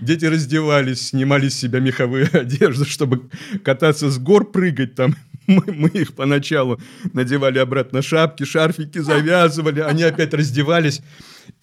дети 0.00 0.24
раздевались, 0.24 1.08
снимали 1.08 1.48
с 1.48 1.58
себя 1.58 1.80
меховые 1.80 2.26
одежды, 2.32 2.84
чтобы 2.84 3.28
кататься 3.64 4.10
с 4.10 4.18
гор, 4.18 4.50
прыгать 4.50 4.94
там 4.94 5.16
Мы, 5.46 5.62
мы 5.66 5.88
их 5.88 6.14
поначалу 6.14 6.80
надевали 7.12 7.58
обратно 7.58 8.02
шапки, 8.02 8.44
шарфики 8.44 8.98
завязывали, 8.98 9.80
они 9.80 10.04
опять 10.04 10.32
раздевались 10.32 11.02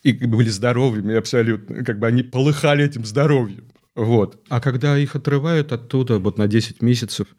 и 0.04 0.12
были 0.12 0.50
здоровыми 0.50 1.16
абсолютно, 1.16 1.86
как 1.86 2.00
бы 2.00 2.08
они 2.08 2.24
полыхали 2.24 2.84
этим 2.84 3.06
здоровьем. 3.06 3.64
Вот. 3.98 4.40
А 4.48 4.62
когда 4.62 4.96
их 4.96 5.16
отрывают 5.16 5.72
оттуда 5.74 6.20
вот 6.20 6.38
на 6.38 6.48
10 6.48 6.84
месяцев, 6.84 7.36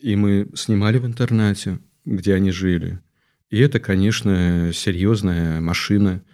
и 0.00 0.16
мы 0.16 0.48
снимали 0.54 0.98
в 0.98 1.06
интернате, 1.06 1.78
где 2.04 2.34
они 2.34 2.50
жили, 2.50 2.98
и 3.48 3.60
это, 3.60 3.78
конечно, 3.78 4.72
серьезная 4.74 5.60
машина 5.60 6.24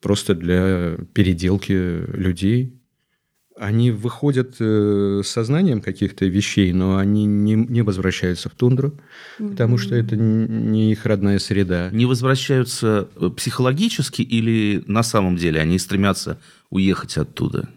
просто 0.00 0.34
для 0.34 0.96
переделки 1.12 1.72
людей, 1.72 2.80
они 3.58 3.90
выходят 3.90 4.56
э, 4.58 5.20
с 5.22 5.28
сознанием 5.28 5.82
каких-то 5.82 6.24
вещей, 6.24 6.72
но 6.72 6.96
они 6.96 7.26
не, 7.26 7.54
не 7.56 7.82
возвращаются 7.82 8.48
в 8.48 8.54
тундру, 8.54 8.98
mm-hmm. 9.38 9.50
потому 9.50 9.76
что 9.76 9.96
это 9.96 10.16
не 10.16 10.92
их 10.92 11.04
родная 11.04 11.40
среда. 11.40 11.90
Не 11.92 12.06
возвращаются 12.06 13.08
э, 13.16 13.28
психологически 13.36 14.22
или 14.22 14.82
на 14.86 15.02
самом 15.02 15.36
деле 15.36 15.60
они 15.60 15.78
стремятся 15.78 16.40
уехать 16.70 17.18
оттуда? 17.18 17.68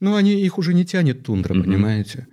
Ну, 0.00 0.14
они, 0.16 0.32
их 0.32 0.58
уже 0.58 0.74
не 0.74 0.84
тянет 0.84 1.22
тундра, 1.22 1.54
mm-hmm. 1.54 1.62
понимаете? 1.62 2.26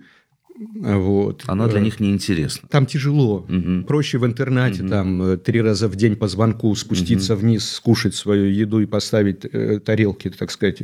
Вот. 0.74 1.44
Она 1.46 1.66
для 1.68 1.80
э, 1.80 1.82
них 1.82 2.00
неинтересна. 2.00 2.68
Там 2.70 2.86
тяжело. 2.86 3.46
Угу. 3.48 3.84
Проще 3.86 4.18
в 4.18 4.26
интернате 4.26 4.82
угу. 4.82 4.90
там 4.90 5.38
три 5.38 5.60
раза 5.60 5.88
в 5.88 5.96
день 5.96 6.16
по 6.16 6.28
звонку 6.28 6.74
спуститься 6.74 7.34
угу. 7.34 7.42
вниз, 7.42 7.70
скушать 7.70 8.14
свою 8.14 8.46
еду 8.46 8.80
и 8.80 8.86
поставить 8.86 9.44
э, 9.44 9.80
тарелки, 9.80 10.30
так 10.30 10.50
сказать, 10.50 10.82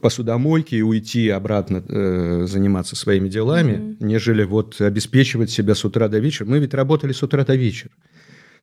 посудомойки 0.00 0.74
и 0.74 0.82
уйти 0.82 1.28
обратно 1.28 1.82
э, 1.88 2.46
заниматься 2.46 2.96
своими 2.96 3.28
делами, 3.28 3.72
mm-hmm. 3.72 3.96
нежели 4.00 4.44
вот 4.44 4.80
обеспечивать 4.80 5.50
себя 5.50 5.74
с 5.74 5.84
утра 5.84 6.08
до 6.08 6.18
вечера. 6.18 6.46
Мы 6.46 6.58
ведь 6.58 6.74
работали 6.74 7.12
с 7.12 7.22
утра 7.22 7.44
до 7.44 7.54
вечера. 7.54 7.90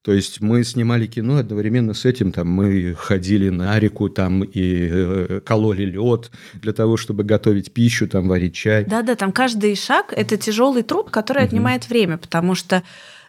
То 0.01 0.13
есть 0.13 0.41
мы 0.41 0.63
снимали 0.63 1.05
кино 1.05 1.38
одновременно 1.38 1.93
с 1.93 2.05
этим, 2.05 2.31
там 2.31 2.47
мы 2.47 2.95
ходили 2.97 3.49
на 3.49 3.77
реку, 3.79 4.10
там 4.10 4.43
и 4.43 4.88
э, 4.89 5.41
кололи 5.45 5.83
лед 5.83 6.31
для 6.53 6.73
того, 6.73 6.97
чтобы 6.97 7.23
готовить 7.23 7.73
пищу, 7.73 8.07
там 8.07 8.27
варить 8.27 8.55
чай. 8.55 8.86
Да-да, 8.86 9.15
там 9.15 9.31
каждый 9.31 9.75
шаг 9.75 10.13
это 10.15 10.38
тяжелый 10.38 10.83
труд, 10.83 11.10
который 11.10 11.43
угу. 11.43 11.47
отнимает 11.47 11.89
время, 11.89 12.17
потому 12.17 12.55
что 12.55 12.83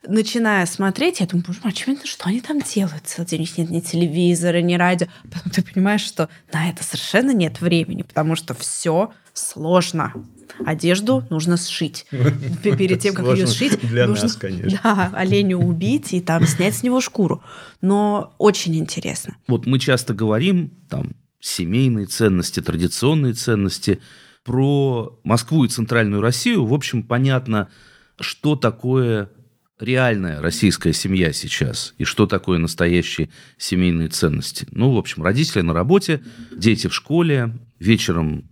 начиная 0.06 0.66
смотреть, 0.66 1.20
я 1.20 1.26
думаю, 1.26 1.44
боже 1.46 1.60
мой, 1.62 1.72
очевидно, 1.72 2.06
что 2.06 2.26
они 2.26 2.40
там 2.40 2.60
делают 2.60 3.06
целый 3.06 3.26
день? 3.26 3.40
У 3.40 3.42
них 3.42 3.58
нет 3.58 3.70
ни 3.70 3.80
телевизора, 3.80 4.60
ни 4.60 4.74
радио. 4.74 5.08
Потом 5.24 5.50
ты 5.50 5.62
понимаешь, 5.62 6.02
что 6.02 6.28
на 6.52 6.70
это 6.70 6.84
совершенно 6.84 7.32
нет 7.32 7.60
времени, 7.60 8.02
потому 8.02 8.36
что 8.36 8.54
все 8.54 9.12
сложно. 9.32 10.12
Одежду 10.64 11.24
нужно 11.30 11.56
сшить. 11.56 12.06
Перед 12.62 13.00
тем, 13.00 13.14
как 13.14 13.26
ее 13.36 13.46
сшить, 13.46 13.80
для 13.80 14.06
нужно 14.06 14.24
нас, 14.24 14.36
конечно. 14.36 14.80
Да, 14.84 15.10
оленю 15.14 15.58
убить 15.58 16.12
и 16.12 16.20
там 16.20 16.46
снять 16.46 16.76
с 16.76 16.82
него 16.82 17.00
шкуру. 17.00 17.42
Но 17.80 18.34
очень 18.38 18.76
интересно. 18.76 19.36
Вот 19.46 19.66
мы 19.66 19.78
часто 19.78 20.14
говорим 20.14 20.72
там 20.88 21.12
семейные 21.40 22.06
ценности, 22.06 22.60
традиционные 22.60 23.34
ценности. 23.34 24.00
Про 24.44 25.20
Москву 25.24 25.64
и 25.64 25.68
Центральную 25.68 26.22
Россию, 26.22 26.64
в 26.64 26.72
общем, 26.72 27.02
понятно, 27.02 27.68
что 28.18 28.56
такое 28.56 29.28
реальная 29.80 30.40
российская 30.40 30.92
семья 30.92 31.32
сейчас 31.32 31.94
и 31.98 32.04
что 32.04 32.26
такое 32.26 32.58
настоящие 32.58 33.30
семейные 33.58 34.08
ценности. 34.08 34.66
Ну, 34.70 34.92
в 34.92 34.98
общем, 34.98 35.22
родители 35.22 35.62
на 35.62 35.72
работе, 35.72 36.22
дети 36.50 36.88
в 36.88 36.94
школе, 36.94 37.52
вечером 37.78 38.47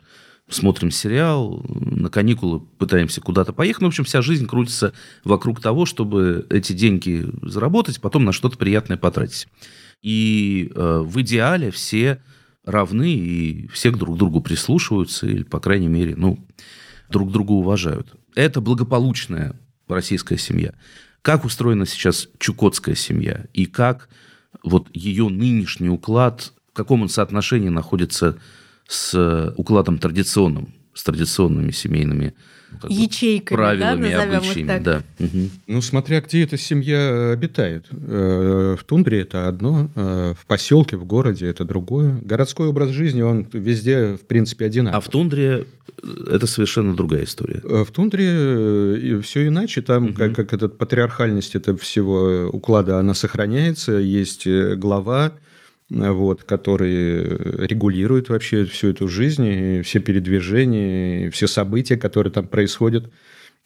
смотрим 0.48 0.90
сериал, 0.90 1.64
на 1.68 2.09
каникулы 2.09 2.61
пытаемся 2.61 3.20
куда-то 3.20 3.52
поехать. 3.52 3.82
Ну, 3.82 3.88
в 3.88 3.90
общем, 3.90 4.04
вся 4.04 4.22
жизнь 4.22 4.46
крутится 4.46 4.92
вокруг 5.24 5.61
того, 5.61 5.87
чтобы 5.87 6.46
эти 6.50 6.72
деньги 6.72 7.26
заработать, 7.42 8.00
потом 8.00 8.24
на 8.24 8.32
что-то 8.32 8.56
приятное 8.56 8.96
потратить. 8.96 9.48
И 10.02 10.70
э, 10.74 11.00
в 11.04 11.20
идеале 11.22 11.70
все 11.70 12.22
равны 12.64 13.12
и 13.12 13.68
все 13.68 13.90
друг 13.90 14.16
к 14.16 14.18
другу 14.18 14.40
прислушиваются, 14.40 15.26
или, 15.26 15.42
по 15.42 15.61
крайней 15.61 15.88
мере, 15.88 16.14
ну, 16.16 16.46
друг 17.09 17.32
друга 17.32 17.52
уважают. 17.52 18.14
Это 18.35 18.61
благополучная 18.61 19.59
российская 19.88 20.38
семья 20.38 20.74
как 21.26 21.44
устроена 21.44 21.87
сейчас 21.87 22.28
чукотская 22.38 22.94
семья 22.94 23.46
и 23.52 23.66
как 23.66 24.09
вот 24.62 24.87
ее 24.94 25.28
нынешний 25.28 25.88
уклад, 25.88 26.52
в 26.70 26.72
каком 26.72 27.02
он 27.02 27.09
соотношении 27.09 27.68
находится 27.68 28.38
с 28.87 29.53
укладом 29.57 29.99
традиционным, 29.99 30.75
с 30.94 31.03
традиционными 31.03 31.70
семейными 31.70 32.35
как 32.81 32.90
ячейками, 32.90 33.57
правилами, 33.57 34.09
да, 34.11 34.22
обычаями. 34.22 34.83
Да. 34.83 35.03
Угу. 35.18 35.51
Ну, 35.66 35.83
смотря 35.83 36.20
где 36.20 36.42
эта 36.42 36.57
семья 36.57 37.33
обитает. 37.33 37.87
Э, 37.90 38.77
в 38.79 38.85
тундре 38.85 39.20
это 39.20 39.49
одно, 39.49 39.90
э, 39.94 40.35
в 40.38 40.46
поселке, 40.46 40.96
в 40.96 41.05
городе 41.05 41.46
это 41.46 41.64
другое. 41.64 42.18
Городской 42.22 42.68
образ 42.68 42.90
жизни, 42.90 43.22
он 43.22 43.46
везде, 43.53 44.16
в 44.16 44.27
принципе, 44.27 44.66
одинаковый. 44.66 44.99
А 44.99 45.01
в 45.01 45.09
тундре 45.09 45.64
э, 46.03 46.35
это 46.35 46.46
совершенно 46.46 46.94
другая 46.94 47.25
история. 47.25 47.61
В 47.62 47.90
тундре 47.90 49.20
все 49.22 49.46
иначе. 49.46 49.83
Там, 49.83 50.07
угу. 50.07 50.14
как, 50.14 50.35
как 50.35 50.53
этот 50.53 50.77
патриархальность 50.77 51.55
этого 51.55 51.79
всего 51.79 52.49
уклада, 52.53 52.99
она 52.99 53.14
сохраняется. 53.14 53.92
Есть 53.92 54.46
глава, 54.46 55.33
вот, 55.88 56.42
который 56.44 57.66
регулирует 57.66 58.29
вообще 58.29 58.64
всю 58.64 58.88
эту 58.88 59.09
жизнь, 59.09 59.83
все 59.83 60.01
передвижения, 60.01 61.31
все 61.31 61.46
события, 61.46 61.96
которые 61.96 62.33
там 62.33 62.49
происходят. 62.49 63.12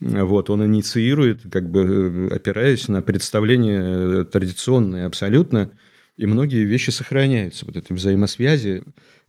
Вот, 0.01 0.49
он 0.51 0.65
инициирует, 0.65 1.43
как 1.51 1.71
бы 1.71 2.29
опираясь 2.31 2.89
на 2.89 3.03
представления 3.03 4.25
традиционные 4.25 5.05
абсолютно, 5.05 5.71
и 6.17 6.27
многие 6.27 6.65
вещи 6.65 6.91
сохраняются, 6.91 7.67
вот 7.67 7.77
эти 7.77 7.93
взаимосвязи 7.93 8.83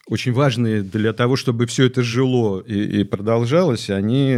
очень 0.07 0.33
важные 0.33 0.81
для 0.81 1.13
того, 1.13 1.35
чтобы 1.35 1.65
все 1.67 1.85
это 1.85 2.03
жило 2.03 2.59
и, 2.59 3.01
и 3.01 3.03
продолжалось, 3.03 3.89
они 3.89 4.33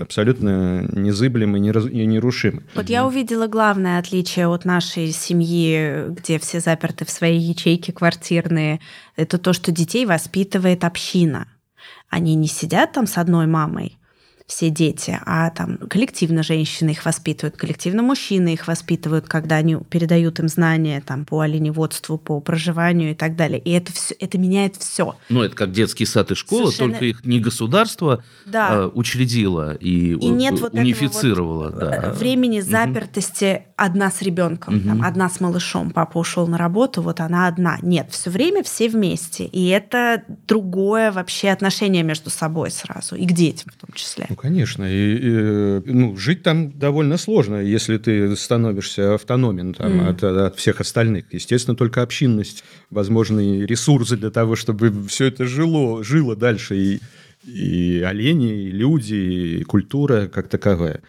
абсолютно 0.00 0.86
незыблемы 0.92 1.58
и 1.58 2.06
нерушимы. 2.06 2.62
Вот 2.74 2.88
я 2.88 3.06
увидела 3.06 3.46
главное 3.46 3.98
отличие 3.98 4.48
от 4.48 4.64
нашей 4.64 5.12
семьи, 5.12 6.06
где 6.08 6.38
все 6.38 6.60
заперты 6.60 7.04
в 7.04 7.10
свои 7.10 7.38
ячейки 7.38 7.90
квартирные, 7.90 8.80
это 9.16 9.38
то, 9.38 9.52
что 9.52 9.72
детей 9.72 10.06
воспитывает 10.06 10.84
община. 10.84 11.48
Они 12.08 12.34
не 12.34 12.48
сидят 12.48 12.92
там 12.92 13.06
с 13.06 13.18
одной 13.18 13.46
мамой, 13.46 13.99
все 14.50 14.68
дети, 14.68 15.18
а 15.24 15.50
там 15.50 15.78
коллективно 15.78 16.42
женщины 16.42 16.90
их 16.90 17.04
воспитывают, 17.04 17.56
коллективно 17.56 18.02
мужчины 18.02 18.52
их 18.52 18.66
воспитывают, 18.66 19.26
когда 19.28 19.56
они 19.56 19.76
передают 19.76 20.40
им 20.40 20.48
знания 20.48 21.02
там, 21.06 21.24
по 21.24 21.40
оленеводству, 21.40 22.18
по 22.18 22.40
проживанию 22.40 23.12
и 23.12 23.14
так 23.14 23.36
далее. 23.36 23.60
И 23.60 23.70
это, 23.70 23.92
все, 23.92 24.14
это 24.18 24.38
меняет 24.38 24.74
все. 24.76 25.14
Ну, 25.28 25.42
это 25.42 25.54
как 25.54 25.70
детский 25.70 26.04
сад 26.04 26.32
и 26.32 26.34
школа, 26.34 26.64
Совершенно... 26.64 26.90
только 26.90 27.04
их 27.04 27.24
не 27.24 27.38
государство 27.38 28.24
да. 28.44 28.68
а, 28.70 28.88
учредило 28.88 29.74
и, 29.74 30.14
и 30.14 30.28
нет 30.28 30.60
вот 30.60 30.74
унифицировало. 30.74 31.70
Вот 31.70 31.78
да. 31.78 32.12
Времени 32.12 32.58
запертости 32.58 33.62
угу. 33.64 33.74
одна 33.76 34.10
с 34.10 34.20
ребенком, 34.20 34.78
угу. 34.78 34.88
там, 34.88 35.02
одна 35.02 35.30
с 35.30 35.38
малышом. 35.38 35.90
Папа 35.90 36.18
ушел 36.18 36.48
на 36.48 36.58
работу, 36.58 37.02
вот 37.02 37.20
она 37.20 37.46
одна. 37.46 37.78
Нет, 37.82 38.08
все 38.10 38.30
время 38.30 38.64
все 38.64 38.88
вместе. 38.88 39.44
И 39.44 39.68
это 39.68 40.24
другое 40.48 41.12
вообще 41.12 41.50
отношение 41.50 42.02
между 42.02 42.30
собой 42.30 42.72
сразу, 42.72 43.14
и 43.14 43.24
к 43.26 43.32
детям 43.32 43.72
в 43.72 43.80
том 43.80 43.94
числе. 43.94 44.26
Ну, 44.28 44.39
конечно. 44.40 44.84
И, 44.84 45.16
и, 45.16 45.92
ну, 45.92 46.16
жить 46.16 46.42
там 46.42 46.78
довольно 46.78 47.18
сложно, 47.18 47.56
если 47.56 47.98
ты 47.98 48.34
становишься 48.36 49.14
автономен 49.14 49.74
там, 49.74 50.00
mm. 50.00 50.08
от, 50.08 50.24
от 50.24 50.56
всех 50.56 50.80
остальных. 50.80 51.32
Естественно, 51.32 51.76
только 51.76 52.02
общинность, 52.02 52.64
возможные 52.90 53.66
ресурсы 53.66 54.16
для 54.16 54.30
того, 54.30 54.56
чтобы 54.56 54.92
все 55.08 55.26
это 55.26 55.44
жило, 55.44 56.02
жило 56.02 56.36
дальше. 56.36 56.76
И, 56.76 57.00
и 57.44 58.00
олени, 58.00 58.64
и 58.64 58.70
люди, 58.70 59.14
и 59.14 59.62
культура 59.64 60.26
как 60.26 60.48
таковая. 60.48 61.00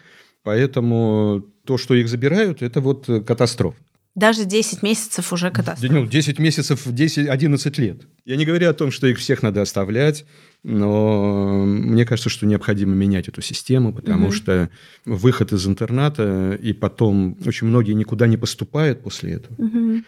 Поэтому 0.42 1.44
то, 1.64 1.78
что 1.78 1.94
их 1.94 2.08
забирают, 2.08 2.62
это 2.62 2.80
вот 2.80 3.06
катастрофа. 3.26 3.78
Даже 4.14 4.44
10 4.44 4.82
месяцев 4.82 5.32
уже 5.32 5.50
катастрофа. 5.50 5.94
Ну, 5.94 6.06
10 6.06 6.38
месяцев, 6.38 6.82
10, 6.84 7.28
11 7.28 7.78
лет. 7.78 8.02
Я 8.26 8.36
не 8.36 8.44
говорю 8.44 8.68
о 8.68 8.74
том, 8.74 8.90
что 8.90 9.06
их 9.06 9.18
всех 9.18 9.42
надо 9.42 9.62
оставлять, 9.62 10.26
но 10.62 11.64
мне 11.64 12.04
кажется, 12.04 12.28
что 12.28 12.44
необходимо 12.44 12.94
менять 12.94 13.28
эту 13.28 13.40
систему, 13.40 13.92
потому 13.92 14.26
угу. 14.26 14.32
что 14.32 14.68
выход 15.06 15.52
из 15.52 15.66
интерната, 15.66 16.58
и 16.60 16.74
потом 16.74 17.38
очень 17.46 17.68
многие 17.68 17.92
никуда 17.92 18.26
не 18.26 18.36
поступают 18.36 19.02
после 19.02 19.32
этого. 19.32 19.54
Угу. 19.56 20.02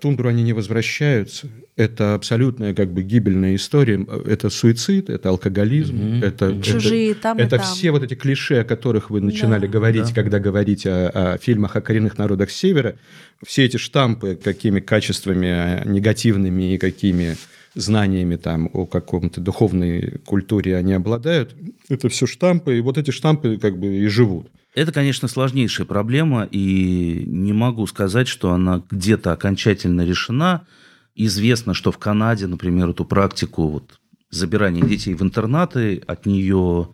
Тундру 0.00 0.28
они 0.28 0.42
не 0.42 0.52
возвращаются. 0.52 1.48
Это 1.76 2.14
абсолютная 2.14 2.74
как 2.74 2.92
бы 2.92 3.02
гибельная 3.02 3.54
история. 3.54 4.04
Это 4.26 4.50
суицид, 4.50 5.08
это 5.08 5.28
алкоголизм, 5.28 6.16
угу. 6.16 6.24
это, 6.24 6.60
Чужие, 6.62 7.12
это, 7.12 7.20
там 7.20 7.38
это 7.38 7.56
там. 7.56 7.66
все 7.66 7.90
вот 7.90 8.02
эти 8.02 8.14
клише, 8.14 8.60
о 8.60 8.64
которых 8.64 9.10
вы 9.10 9.20
начинали 9.20 9.66
да. 9.66 9.72
говорить, 9.72 10.08
да. 10.08 10.14
когда 10.14 10.38
говорите 10.38 10.90
о, 10.90 11.34
о 11.34 11.38
фильмах 11.38 11.76
о 11.76 11.80
коренных 11.80 12.18
народах 12.18 12.50
Севера. 12.50 12.96
Все 13.44 13.64
эти 13.64 13.76
штампы, 13.76 14.38
какими 14.42 14.80
качествами 14.80 15.82
негативными 15.86 16.74
и 16.74 16.78
какими 16.78 17.36
знаниями 17.74 18.36
там 18.36 18.68
о 18.72 18.86
каком-то 18.86 19.40
духовной 19.40 20.20
культуре 20.24 20.76
они 20.76 20.92
обладают. 20.92 21.54
Это 21.88 22.08
все 22.08 22.26
штампы, 22.26 22.78
и 22.78 22.80
вот 22.80 22.98
эти 22.98 23.10
штампы 23.10 23.58
как 23.58 23.78
бы 23.78 23.96
и 23.96 24.06
живут. 24.06 24.48
Это, 24.74 24.92
конечно, 24.92 25.26
сложнейшая 25.28 25.86
проблема, 25.86 26.46
и 26.50 27.24
не 27.26 27.52
могу 27.52 27.86
сказать, 27.86 28.28
что 28.28 28.52
она 28.52 28.82
где-то 28.90 29.32
окончательно 29.32 30.04
решена. 30.04 30.66
Известно, 31.16 31.74
что 31.74 31.90
в 31.90 31.98
Канаде, 31.98 32.46
например, 32.46 32.90
эту 32.90 33.04
практику 33.04 33.66
вот, 33.66 33.98
забирания 34.30 34.82
детей 34.82 35.14
в 35.14 35.22
интернаты, 35.22 36.02
от 36.06 36.24
нее 36.24 36.90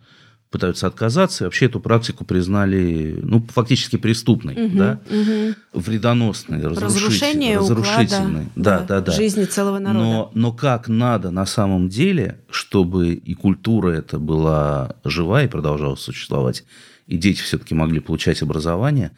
пытаются 0.49 0.87
отказаться, 0.87 1.43
и 1.43 1.45
вообще 1.45 1.65
эту 1.65 1.79
практику 1.79 2.23
признали, 2.23 3.19
ну, 3.21 3.45
фактически 3.53 3.97
преступной, 3.97 4.67
угу, 4.67 4.77
да, 4.77 4.99
угу. 5.09 5.55
вредоносной, 5.73 6.61
разрушение 6.61 7.57
разрушительной, 7.57 8.47
да, 8.55 8.79
да, 8.79 9.01
да, 9.01 9.11
жизни 9.11 9.43
целого 9.43 9.79
народа. 9.79 9.99
Но, 9.99 10.31
но 10.33 10.53
как 10.53 10.87
надо 10.87 11.31
на 11.31 11.45
самом 11.45 11.89
деле, 11.89 12.39
чтобы 12.49 13.13
и 13.13 13.33
культура 13.33 13.91
эта 13.91 14.19
была 14.19 14.95
жива 15.03 15.43
и 15.43 15.47
продолжала 15.47 15.95
существовать, 15.95 16.63
и 17.07 17.17
дети 17.17 17.41
все-таки 17.41 17.75
могли 17.75 17.99
получать 17.99 18.41
образование, 18.41 19.11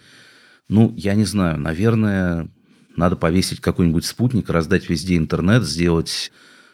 ну, 0.67 0.93
я 0.97 1.13
не 1.13 1.25
знаю, 1.25 1.59
наверное, 1.59 2.49
надо 2.95 3.15
повесить 3.15 3.59
какой-нибудь 3.59 4.05
спутник, 4.05 4.49
раздать 4.49 4.89
везде 4.89 5.17
интернет, 5.17 5.63
сделать 5.63 6.31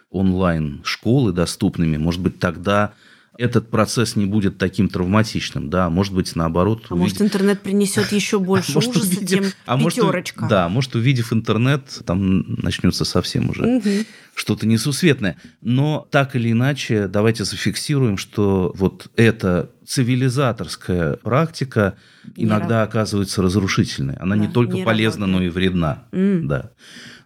онлайн 0.10 0.82
школы 0.86 1.34
доступными, 1.34 1.98
может 1.98 2.22
быть, 2.22 2.40
тогда 2.40 2.94
этот 3.38 3.70
процесс 3.70 4.16
не 4.16 4.26
будет 4.26 4.58
таким 4.58 4.88
травматичным, 4.90 5.70
да, 5.70 5.90
может 5.90 6.14
быть, 6.14 6.36
наоборот. 6.36 6.86
А 6.90 6.94
увидев... 6.94 7.20
может, 7.20 7.22
интернет 7.22 7.62
принесет 7.62 8.12
еще 8.12 8.40
больше 8.40 8.74
а 8.76 8.78
ужаса, 8.80 9.00
увидев... 9.00 9.30
чем 9.30 9.46
а 9.66 9.78
пятерочка. 9.78 10.42
Может, 10.42 10.50
да, 10.50 10.70
может, 10.70 10.96
увидев 10.96 11.34
интернет, 11.34 12.02
там 12.06 12.56
начнется 12.62 13.06
совсем 13.06 13.50
уже 13.50 13.66
угу. 13.66 13.90
что-то 14.36 14.68
несусветное. 14.68 15.38
Но 15.62 16.08
так 16.12 16.36
или 16.36 16.52
иначе, 16.52 17.08
давайте 17.08 17.44
зафиксируем, 17.44 18.18
что 18.18 18.74
вот 18.76 19.12
эта 19.16 19.70
цивилизаторская 19.86 21.18
практика 21.18 21.96
иногда 22.36 22.84
оказывается 22.84 23.42
разрушительной. 23.42 24.16
Она 24.16 24.36
да, 24.36 24.42
не 24.42 24.48
только 24.48 24.74
не 24.74 24.84
полезна, 24.84 25.28
работает. 25.28 25.42
но 25.42 25.48
и 25.48 25.50
вредна. 25.50 26.04
Mm. 26.12 26.42
Да. 26.44 26.72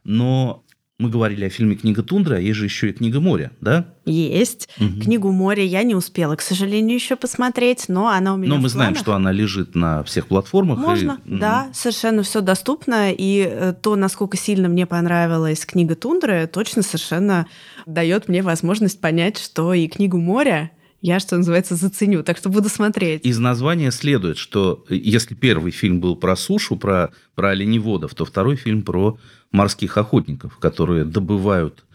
Но 0.03 0.63
мы 0.99 1.09
говорили 1.09 1.45
о 1.45 1.49
фильме 1.49 1.77
«Книга 1.77 2.03
тундры», 2.03 2.35
а 2.35 2.39
есть 2.39 2.57
же 2.57 2.65
еще 2.65 2.89
и 2.89 2.91
«Книга 2.91 3.21
моря», 3.21 3.51
да? 3.61 3.85
Есть. 4.05 4.67
Угу. 4.77 5.01
«Книгу 5.01 5.31
моря» 5.31 5.63
я 5.63 5.83
не 5.83 5.95
успела, 5.95 6.35
к 6.35 6.41
сожалению, 6.41 6.93
еще 6.93 7.15
посмотреть, 7.15 7.85
но 7.87 8.09
она 8.09 8.33
у 8.33 8.37
меня 8.37 8.53
Но 8.53 8.59
мы 8.59 8.67
знаем, 8.67 8.95
что 8.95 9.13
она 9.13 9.31
лежит 9.31 9.75
на 9.75 10.03
всех 10.03 10.27
платформах. 10.27 10.77
Можно, 10.77 11.21
и... 11.25 11.37
да, 11.37 11.69
совершенно 11.73 12.21
все 12.21 12.41
доступно. 12.41 13.13
И 13.13 13.47
э, 13.49 13.73
то, 13.81 13.95
насколько 13.95 14.35
сильно 14.35 14.67
мне 14.67 14.85
понравилась 14.85 15.65
«Книга 15.65 15.95
тундры», 15.95 16.49
точно 16.51 16.81
совершенно 16.81 17.47
дает 17.85 18.27
мне 18.27 18.43
возможность 18.43 18.99
понять, 18.99 19.37
что 19.37 19.73
и 19.73 19.87
«Книгу 19.87 20.17
моря» 20.17 20.71
я, 21.01 21.19
что 21.21 21.37
называется, 21.37 21.75
заценю, 21.75 22.23
так 22.23 22.37
что 22.37 22.49
буду 22.49 22.67
смотреть. 22.67 23.25
Из 23.25 23.39
названия 23.39 23.91
следует, 23.91 24.37
что 24.37 24.83
если 24.89 25.33
первый 25.33 25.71
фильм 25.71 26.01
был 26.01 26.17
про 26.17 26.35
сушу, 26.35 26.75
про, 26.75 27.11
про 27.35 27.51
оленеводов, 27.51 28.13
то 28.15 28.25
второй 28.25 28.57
фильм 28.57 28.81
про 28.81 29.17
морских 29.51 29.97
охотников, 29.97 30.57
которые 30.57 31.05
добывают 31.05 31.85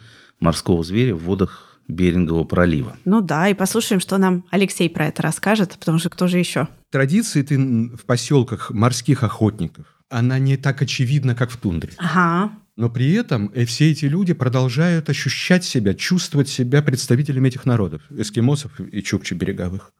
морского 0.41 0.83
зверя 0.83 1.15
в 1.15 1.23
водах 1.23 1.81
Берингового 1.87 2.45
пролива. 2.45 2.97
Ну 3.05 3.21
да, 3.21 3.49
и 3.49 3.55
послушаем, 3.55 4.01
что 4.01 4.17
нам 4.19 4.45
Алексей 4.51 4.89
про 4.89 5.07
это 5.07 5.23
расскажет, 5.23 5.77
потому 5.79 5.99
что 5.99 6.09
кто 6.09 6.27
же 6.29 6.39
еще? 6.39 6.69
Традиции 6.91 7.43
ты 7.43 7.59
в 7.59 8.05
поселках 8.07 8.71
морских 8.71 9.23
охотников, 9.23 9.85
она 10.09 10.39
не 10.39 10.57
так 10.57 10.81
очевидна, 10.81 11.35
как 11.35 11.51
в 11.51 11.57
тундре. 11.57 11.93
Ага. 11.99 12.53
Но 12.77 12.91
при 12.91 13.13
этом 13.13 13.51
э, 13.55 13.65
все 13.65 13.91
эти 13.91 14.07
люди 14.07 14.33
продолжают 14.33 15.09
ощущать 15.09 15.65
себя, 15.65 15.95
чувствовать 15.95 16.49
себя 16.49 16.83
представителями 16.83 17.49
этих 17.49 17.67
народов, 17.67 18.03
эскимосов 18.11 18.81
и 18.81 19.03
чукчи 19.03 19.35
береговых. 19.35 19.93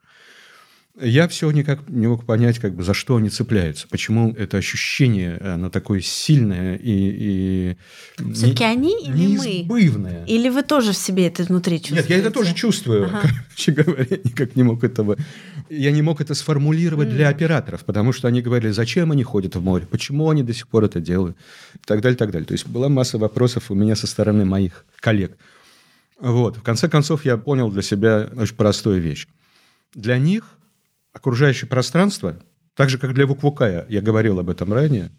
Я 1.01 1.27
все 1.27 1.51
никак 1.51 1.89
не 1.89 2.07
мог 2.07 2.25
понять, 2.25 2.61
как 2.61 2.77
бы, 2.77 2.85
за 2.85 2.95
что 2.95 3.17
они 3.17 3.29
цепляются, 3.29 3.89
почему 3.89 4.33
это 4.33 4.59
ощущение, 4.59 5.39
оно 5.39 5.69
такое 5.69 6.01
сильное 6.01 6.77
и... 6.77 7.77
и 8.19 8.33
Все-таки 8.33 8.63
они 8.63 9.05
или 9.05 9.13
неизбывное. 9.13 10.21
мы? 10.21 10.29
Или 10.29 10.49
вы 10.49 10.63
тоже 10.63 10.93
в 10.93 10.97
себе 10.97 11.27
это 11.27 11.43
внутри 11.43 11.81
чувствуете? 11.81 12.09
Нет, 12.09 12.11
я 12.11 12.19
это 12.19 12.31
тоже 12.31 12.55
чувствую, 12.55 13.07
ага. 13.07 13.23
короче 13.23 13.73
говоря, 13.73 14.07
никак 14.25 14.55
не 14.55 14.63
мог 14.63 14.85
этого... 14.85 15.17
Я 15.69 15.91
не 15.91 16.01
мог 16.01 16.21
это 16.21 16.33
сформулировать 16.35 17.09
mm. 17.09 17.13
для 17.13 17.29
операторов, 17.29 17.85
потому 17.85 18.13
что 18.13 18.29
они 18.29 18.41
говорили, 18.41 18.71
зачем 18.71 19.11
они 19.11 19.25
ходят 19.25 19.57
в 19.57 19.63
море, 19.63 19.89
почему 19.91 20.31
они 20.31 20.45
до 20.45 20.55
сих 20.55 20.69
пор 20.69 20.85
это 20.85 21.01
делают, 21.01 21.37
и 21.75 21.87
так 21.87 22.03
далее, 22.03 22.15
и 22.15 22.19
так 22.19 22.31
далее. 22.31 22.47
То 22.47 22.53
есть 22.53 22.69
была 22.69 22.89
масса 22.89 23.19
вопросов 23.19 23.73
у 23.73 23.75
меня 23.75 23.97
со 23.97 24.07
стороны 24.07 24.45
моих 24.45 24.85
коллег. 25.01 25.37
Вот. 26.21 26.59
В 26.59 26.63
конце 26.63 26.89
концов, 26.89 27.25
я 27.25 27.37
понял 27.37 27.69
для 27.73 27.83
себя 27.83 28.31
очень 28.37 28.55
простую 28.55 29.01
вещь. 29.01 29.27
Для 29.95 30.19
них 30.19 30.45
окружающее 31.15 31.69
пространство, 31.69 32.37
так 32.75 32.91
же, 32.91 32.99
как 32.99 33.15
для 33.15 33.27
Вуквукая, 33.27 33.87
я 33.89 34.03
говорил 34.03 34.39
об 34.39 34.51
этом 34.51 34.73
ранее, 34.73 35.11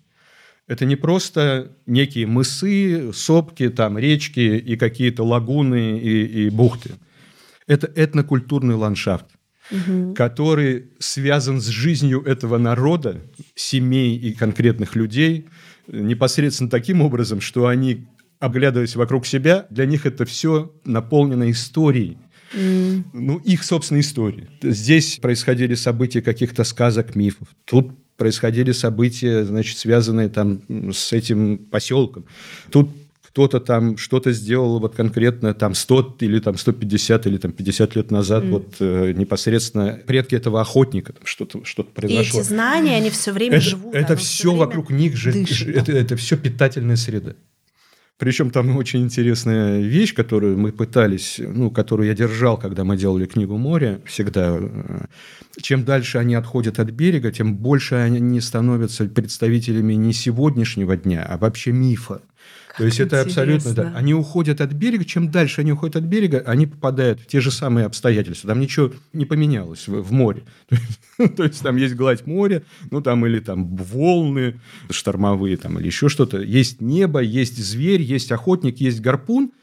это 0.68 0.86
не 0.86 0.96
просто 0.96 1.72
некие 1.86 2.28
мысы, 2.28 3.14
сопки, 3.14 3.70
там, 3.70 3.98
речки 3.98 4.40
и 4.40 4.76
какие-то 4.76 5.24
лагуны 5.24 6.00
и, 6.00 6.46
и 6.46 6.50
бухты. 6.50 6.92
Это 7.68 7.88
этнокультурный 7.96 8.76
ландшафт, 8.76 9.26
угу. 9.72 10.14
который 10.14 10.92
связан 11.00 11.62
с 11.62 11.68
жизнью 11.68 12.24
этого 12.24 12.58
народа, 12.58 13.22
семей 13.56 14.18
и 14.18 14.34
конкретных 14.34 14.96
людей, 14.96 15.48
непосредственно 15.88 16.70
таким 16.70 17.02
образом, 17.02 17.42
что 17.42 17.68
они, 17.68 18.08
оглядываясь 18.40 18.96
вокруг 18.96 19.26
себя, 19.28 19.68
для 19.70 19.86
них 19.86 20.06
это 20.06 20.26
все 20.26 20.74
наполнено 20.84 21.50
историей, 21.52 22.18
ну, 22.54 23.38
их 23.40 23.64
собственной 23.64 24.02
истории. 24.02 24.48
Здесь 24.62 25.18
происходили 25.22 25.76
события 25.76 26.22
каких-то 26.22 26.64
сказок, 26.64 27.16
мифов. 27.16 27.48
Тут 27.66 27.92
происходили 28.18 28.72
события, 28.72 29.44
значит, 29.44 29.78
связанные 29.78 30.30
там 30.30 30.62
с 30.94 31.12
этим 31.12 31.58
поселком. 31.58 32.26
Тут 32.72 32.90
кто-то 33.36 33.60
там 33.60 33.98
что-то 33.98 34.32
сделал 34.32 34.80
вот 34.80 34.96
конкретно 34.96 35.54
там 35.54 35.76
100 35.76 36.18
или 36.22 36.40
там 36.40 36.58
150 36.58 37.28
или 37.28 37.38
там 37.38 37.52
50 37.52 37.96
лет 37.98 38.10
назад, 38.10 38.46
mm. 38.46 38.50
вот 38.50 38.76
э, 38.80 39.12
непосредственно 39.12 40.00
предки 40.08 40.36
этого 40.36 40.62
охотника, 40.62 41.12
там 41.12 41.26
что-то 41.26 41.66
что 41.66 41.84
произошло. 41.84 42.40
И 42.40 42.42
эти 42.42 42.48
знания, 42.48 42.96
они 42.96 43.10
все 43.10 43.34
время 43.34 43.58
это, 43.58 43.66
живут. 43.66 43.94
Это 43.94 44.16
все, 44.16 44.26
все 44.26 44.56
вокруг 44.56 44.90
них 44.90 45.18
же, 45.18 45.32
это, 45.34 45.92
это 45.92 46.16
все 46.16 46.38
питательная 46.38 46.96
среда. 46.96 47.36
Причем 48.18 48.50
там 48.50 48.78
очень 48.78 49.02
интересная 49.02 49.82
вещь, 49.82 50.14
которую 50.14 50.58
мы 50.58 50.72
пытались, 50.72 51.36
ну, 51.38 51.70
которую 51.70 52.08
я 52.08 52.14
держал, 52.14 52.58
когда 52.58 52.86
мы 52.86 52.96
делали 52.96 53.26
книгу 53.26 53.58
«Море», 53.58 54.02
всегда. 54.06 54.58
Чем 55.62 55.84
дальше 55.84 56.18
они 56.18 56.36
отходят 56.36 56.80
от 56.80 56.92
берега, 56.92 57.32
тем 57.34 57.56
больше 57.58 57.96
они 57.96 58.40
становятся 58.40 59.06
представителями 59.06 59.96
не 59.96 60.14
сегодняшнего 60.14 60.96
дня, 60.96 61.26
а 61.28 61.38
вообще 61.38 61.74
мифа. 61.74 62.22
То 62.78 62.86
есть 62.86 63.00
это 63.00 63.22
абсолютно, 63.22 63.74
да. 63.74 63.94
Они 63.96 64.14
уходят 64.14 64.62
от 64.62 64.74
берега, 64.74 65.06
чем 65.06 65.32
дальше 65.32 65.62
они 65.62 65.72
уходят 65.72 65.96
от 65.96 66.04
берега, 66.04 66.44
они 66.46 66.68
попадают 66.68 67.22
в 67.22 67.28
те 67.28 67.40
же 67.40 67.52
самые 67.52 67.86
обстоятельства. 67.86 68.50
Там 68.50 68.60
ничего 68.60 68.92
не 69.14 69.26
поменялось 69.26 69.88
в, 69.88 70.02
в 70.02 70.12
море. 70.12 70.44
То 71.18 71.44
есть 71.44 71.62
там 71.62 71.78
есть 71.78 71.96
гладь 71.96 72.26
моря, 72.26 72.64
ну 72.92 73.02
там 73.02 73.26
или 73.26 73.40
там 73.40 73.76
волны 73.76 74.60
штормовые, 74.90 75.58
там 75.58 75.80
или 75.80 75.88
еще 75.88 76.10
что-то. 76.10 76.40
Есть 76.42 76.82
небо, 76.82 77.20
есть 77.22 77.58
зверь, 77.58 78.02
есть 78.02 78.32
охотник, 78.32 78.80
есть 78.80 79.02
гарпун– 79.02 79.52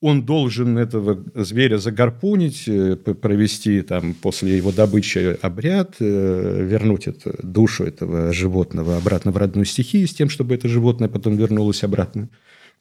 он 0.00 0.24
должен 0.24 0.78
этого 0.78 1.22
зверя 1.34 1.76
загарпунить, 1.78 2.64
э, 2.66 2.96
провести 2.96 3.82
там 3.82 4.14
после 4.14 4.56
его 4.56 4.72
добычи 4.72 5.38
обряд, 5.42 5.96
э, 6.00 6.64
вернуть 6.64 7.06
это, 7.06 7.38
душу 7.42 7.84
этого 7.84 8.32
животного 8.32 8.96
обратно 8.96 9.30
в 9.30 9.36
родную 9.36 9.66
стихию 9.66 10.06
с 10.08 10.14
тем, 10.14 10.30
чтобы 10.30 10.54
это 10.54 10.68
животное 10.68 11.08
потом 11.08 11.36
вернулось 11.36 11.84
обратно 11.84 12.30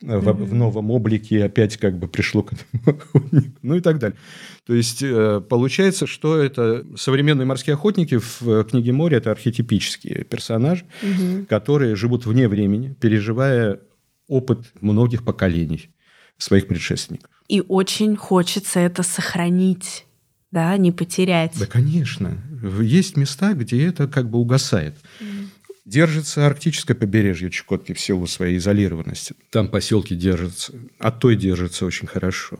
в, 0.01 0.05
mm-hmm. 0.05 0.45
в 0.45 0.53
новом 0.53 0.91
облике 0.91 1.35
и 1.35 1.41
опять 1.41 1.75
как 1.75 1.99
бы 1.99 2.07
пришло 2.07 2.41
к 2.41 2.53
этому 2.53 2.97
охотнику, 2.97 3.59
ну 3.63 3.75
и 3.75 3.81
так 3.81 3.99
далее. 3.99 4.17
То 4.65 4.73
есть 4.73 5.03
э, 5.03 5.41
получается, 5.41 6.07
что 6.07 6.37
это 6.37 6.85
современные 6.95 7.45
морские 7.45 7.73
охотники 7.73 8.17
в 8.17 8.63
книге 8.63 8.93
моря 8.93 9.17
это 9.17 9.31
архетипические 9.31 10.23
персонажи, 10.23 10.85
mm-hmm. 11.03 11.47
которые 11.47 11.97
живут 11.97 12.25
вне 12.25 12.47
времени, 12.47 12.95
переживая 12.97 13.81
опыт 14.29 14.71
многих 14.79 15.25
поколений 15.25 15.89
своих 16.39 16.67
предшественников. 16.67 17.29
И 17.47 17.61
очень 17.67 18.15
хочется 18.15 18.79
это 18.79 19.03
сохранить, 19.03 20.05
да, 20.51 20.75
не 20.77 20.91
потерять. 20.91 21.53
Да, 21.59 21.67
конечно. 21.67 22.37
Есть 22.81 23.17
места, 23.17 23.53
где 23.53 23.85
это 23.87 24.07
как 24.07 24.29
бы 24.29 24.39
угасает. 24.39 24.95
Mm. 25.19 25.47
Держится 25.85 26.45
арктическое 26.45 26.95
побережье 26.95 27.49
Чукотки 27.49 27.93
в 27.93 27.99
силу 27.99 28.27
своей 28.27 28.57
изолированности. 28.57 29.35
Там 29.51 29.67
поселки 29.69 30.15
держатся, 30.15 30.73
а 30.99 31.11
той 31.11 31.35
держатся 31.35 31.85
очень 31.85 32.07
хорошо. 32.07 32.59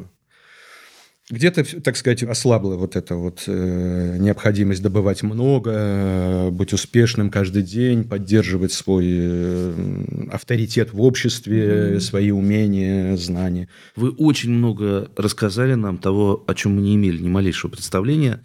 Где-то, 1.32 1.82
так 1.82 1.96
сказать, 1.96 2.24
ослабла 2.24 2.76
вот 2.76 2.96
эта 2.96 3.14
вот 3.16 3.44
э, 3.46 4.18
необходимость 4.18 4.82
добывать 4.82 5.22
много, 5.22 5.72
э, 5.72 6.50
быть 6.50 6.74
успешным 6.74 7.30
каждый 7.30 7.62
день, 7.62 8.04
поддерживать 8.04 8.72
свой 8.72 9.06
э, 9.08 10.28
авторитет 10.32 10.92
в 10.92 11.00
обществе, 11.02 11.68
mm-hmm. 11.68 12.00
свои 12.00 12.32
умения, 12.32 13.16
знания. 13.16 13.70
Вы 13.96 14.10
очень 14.10 14.50
много 14.50 15.12
рассказали 15.16 15.76
нам 15.76 16.00
того, 16.00 16.44
о 16.48 16.56
чем 16.56 16.78
мы 16.78 16.82
не 16.82 16.96
имели 16.96 17.22
ни 17.22 17.30
малейшего 17.30 17.70
представления, 17.70 18.44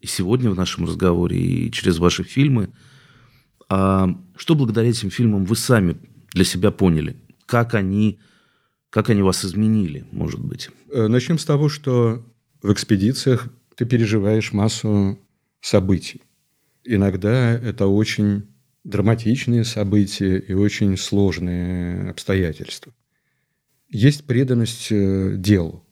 и 0.00 0.08
сегодня 0.08 0.50
в 0.50 0.56
нашем 0.56 0.86
разговоре, 0.86 1.38
и 1.38 1.70
через 1.70 1.98
ваши 1.98 2.24
фильмы. 2.24 2.70
А 3.68 4.08
что 4.36 4.56
благодаря 4.56 4.88
этим 4.88 5.10
фильмам 5.10 5.44
вы 5.44 5.54
сами 5.54 5.98
для 6.32 6.44
себя 6.44 6.72
поняли? 6.72 7.16
Как 7.46 7.74
они 7.74 8.18
как 8.94 9.10
они 9.10 9.22
вас 9.22 9.44
изменили, 9.44 10.06
может 10.12 10.38
быть? 10.38 10.70
Э, 10.92 11.08
начнем 11.08 11.36
с 11.36 11.44
того, 11.44 11.68
что 11.68 12.24
в 12.62 12.72
экспедициях 12.72 13.48
ты 13.74 13.86
переживаешь 13.86 14.52
массу 14.52 15.18
событий. 15.60 16.22
Иногда 16.84 17.54
это 17.54 17.88
очень 17.88 18.46
драматичные 18.84 19.64
события 19.64 20.38
и 20.38 20.52
очень 20.52 20.96
сложные 20.96 22.08
обстоятельства. 22.10 22.94
Есть 23.88 24.28
преданность 24.28 24.92
э, 24.92 25.34
делу, 25.38 25.84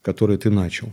которое 0.00 0.38
ты 0.38 0.50
начал. 0.50 0.92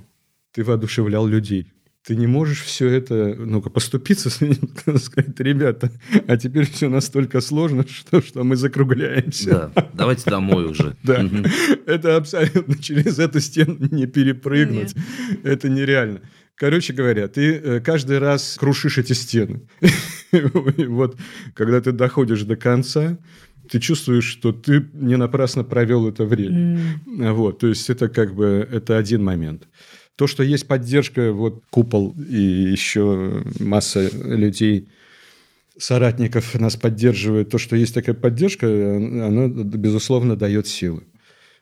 Ты 0.54 0.64
воодушевлял 0.64 1.28
людей 1.28 1.72
ты 2.06 2.16
не 2.16 2.28
можешь 2.28 2.62
все 2.62 2.88
это, 2.88 3.36
ну-ка, 3.38 3.70
поступиться, 3.70 4.30
сказать, 4.98 5.40
ребята, 5.40 5.92
а 6.28 6.38
теперь 6.38 6.70
все 6.70 6.88
настолько 6.88 7.42
сложно, 7.42 7.86
что, 7.88 8.22
что 8.22 8.44
мы 8.44 8.56
закругляемся. 8.56 9.72
Да, 9.76 9.90
давайте 9.94 10.30
домой 10.30 10.66
уже. 10.66 10.96
Да, 11.04 11.26
это 11.86 12.16
абсолютно 12.16 12.78
через 12.82 13.20
эту 13.20 13.40
стену 13.40 13.78
не 13.92 14.08
перепрыгнуть. 14.08 14.96
Это 15.44 15.70
нереально. 15.70 16.22
Короче 16.56 16.94
говоря, 16.94 17.28
ты 17.28 17.54
э, 17.54 17.80
каждый 17.82 18.18
раз 18.18 18.58
крушишь 18.60 18.98
эти 18.98 19.14
стены. 19.14 19.62
Вот, 20.32 21.18
когда 21.54 21.80
ты 21.82 21.92
доходишь 21.92 22.44
до 22.44 22.56
конца, 22.56 23.18
ты 23.70 23.80
чувствуешь, 23.80 24.26
что 24.26 24.52
ты 24.52 24.90
не 24.94 25.18
напрасно 25.18 25.64
провел 25.64 26.08
это 26.08 26.26
время. 26.26 27.00
Вот, 27.06 27.60
то 27.60 27.68
есть 27.68 27.90
это 27.90 28.10
как 28.10 28.34
бы 28.34 28.68
это 28.70 28.98
один 28.98 29.24
момент. 29.24 29.68
То, 30.18 30.26
что 30.26 30.44
есть 30.44 30.68
поддержка, 30.68 31.32
вот 31.32 31.64
купол 31.70 32.16
и 32.18 32.42
еще 32.42 33.44
масса 33.60 34.10
людей, 34.14 34.90
соратников 35.78 36.56
нас 36.56 36.76
поддерживает, 36.76 37.52
то, 37.52 37.60
что 37.60 37.76
есть 37.76 37.94
такая 37.94 38.16
поддержка, 38.16 38.66
оно, 38.68 39.48
безусловно, 39.48 40.36
дает 40.36 40.66
силы. 40.66 41.04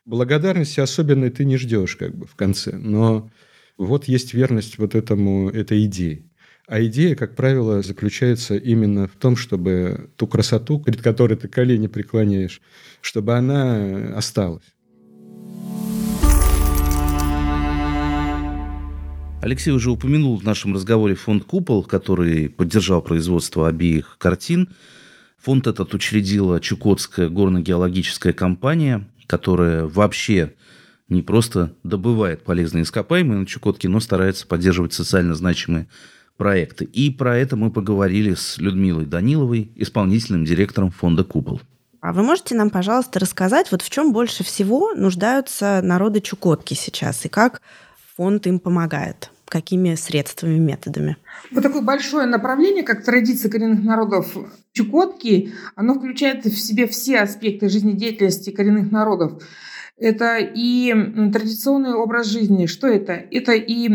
Благодарности 0.06 0.80
особенной 0.80 1.32
ты 1.32 1.44
не 1.44 1.58
ждешь 1.58 1.98
как 1.98 2.15
бы 2.15 2.26
в 2.26 2.36
конце, 2.36 2.78
но 2.78 3.30
вот 3.78 4.08
есть 4.08 4.34
верность 4.34 4.78
вот 4.78 4.96
этому, 4.96 5.50
этой 5.50 5.84
идее. 5.86 6.24
А 6.65 6.82
идея, 6.86 7.15
как 7.15 7.36
правило, 7.36 7.82
заключается 7.82 8.56
именно 8.56 9.08
в 9.08 9.15
том, 9.18 9.36
чтобы 9.36 10.12
ту 10.15 10.28
красоту, 10.28 10.80
перед 10.80 11.02
которой 11.02 11.36
ты 11.36 11.50
колени 11.50 11.88
преклоняешь, 11.88 12.62
чтобы 13.02 13.36
она 13.36 14.15
осталась. 14.15 14.75
Алексей 19.46 19.70
уже 19.70 19.92
упомянул 19.92 20.38
в 20.38 20.44
нашем 20.44 20.74
разговоре 20.74 21.14
фонд 21.14 21.44
«Купол», 21.44 21.84
который 21.84 22.50
поддержал 22.50 23.04
производство 23.04 23.68
обеих 23.68 24.18
картин. 24.18 24.70
Фонд 25.38 25.68
этот 25.68 25.94
учредила 25.94 26.60
Чукотская 26.60 27.30
горно-геологическая 27.30 28.34
компания, 28.34 29.08
которая 29.28 29.86
вообще 29.86 30.56
не 31.10 31.22
просто 31.22 31.76
добывает 31.84 32.44
полезные 32.44 32.86
ископаемые 32.86 33.42
на 33.42 33.46
Чукотке, 33.46 33.88
но 33.88 34.00
старается 34.00 34.48
поддерживать 34.48 34.94
социально 34.94 35.36
значимые 35.36 35.90
проекты. 36.38 36.86
И 36.86 37.12
про 37.12 37.38
это 37.38 37.56
мы 37.56 37.70
поговорили 37.70 38.34
с 38.34 38.58
Людмилой 38.58 39.06
Даниловой, 39.06 39.72
исполнительным 39.76 40.44
директором 40.44 40.90
фонда 40.90 41.24
«Купол». 41.24 41.62
А 42.02 42.14
вы 42.14 42.24
можете 42.24 42.56
нам, 42.56 42.72
пожалуйста, 42.72 43.20
рассказать, 43.20 43.72
вот 43.72 43.84
в 43.84 43.92
чем 43.92 44.12
больше 44.12 44.44
всего 44.44 44.96
нуждаются 44.96 45.82
народы 45.84 46.20
Чукотки 46.20 46.74
сейчас 46.74 47.26
и 47.26 47.30
как 47.30 47.62
фонд 48.16 48.48
им 48.48 48.60
помогает? 48.60 49.30
Какими 49.48 49.96
средствами, 49.96 50.58
методами? 50.58 51.18
Вот 51.52 51.64
такое 51.64 51.82
большое 51.82 52.26
направление, 52.26 52.84
как 52.84 53.04
традиции 53.04 53.50
коренных 53.50 53.84
народов 53.84 54.36
Чукотки, 54.74 55.54
оно 55.76 55.94
включает 55.94 56.46
в 56.46 56.58
себе 56.58 56.88
все 56.88 57.20
аспекты 57.20 57.70
жизнедеятельности 57.70 58.50
коренных 58.50 58.92
народов. 58.92 59.42
Это 59.98 60.40
и 60.40 60.94
традиционный 61.32 61.94
образ 61.94 62.28
жизни. 62.28 62.66
Что 62.66 62.88
это? 62.88 63.14
Это 63.14 63.54
и 63.54 63.88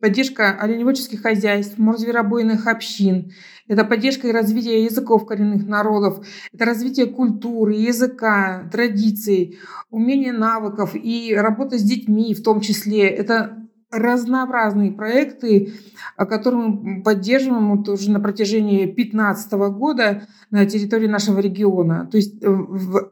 поддержка 0.00 0.56
оленеводческих 0.58 1.22
хозяйств, 1.22 1.78
морзверобойных 1.78 2.66
общин, 2.66 3.30
это 3.68 3.84
поддержка 3.84 4.26
и 4.28 4.32
развитие 4.32 4.84
языков 4.84 5.26
коренных 5.26 5.66
народов, 5.66 6.26
это 6.52 6.64
развитие 6.64 7.06
культуры, 7.06 7.74
языка, 7.74 8.68
традиций, 8.72 9.58
умение 9.90 10.32
навыков 10.32 10.92
и 10.94 11.34
работа 11.36 11.78
с 11.78 11.82
детьми 11.82 12.34
в 12.34 12.42
том 12.42 12.60
числе. 12.60 13.06
Это 13.08 13.67
разнообразные 13.90 14.92
проекты, 14.92 15.72
которые 16.16 16.68
мы 16.68 17.02
поддерживаем 17.02 17.76
вот 17.76 17.88
уже 17.88 18.10
на 18.10 18.20
протяжении 18.20 18.84
2015 18.84 19.52
года 19.52 20.26
на 20.50 20.66
территории 20.66 21.06
нашего 21.06 21.38
региона. 21.38 22.08
То 22.10 22.18
есть 22.18 22.42
э, 22.42 22.56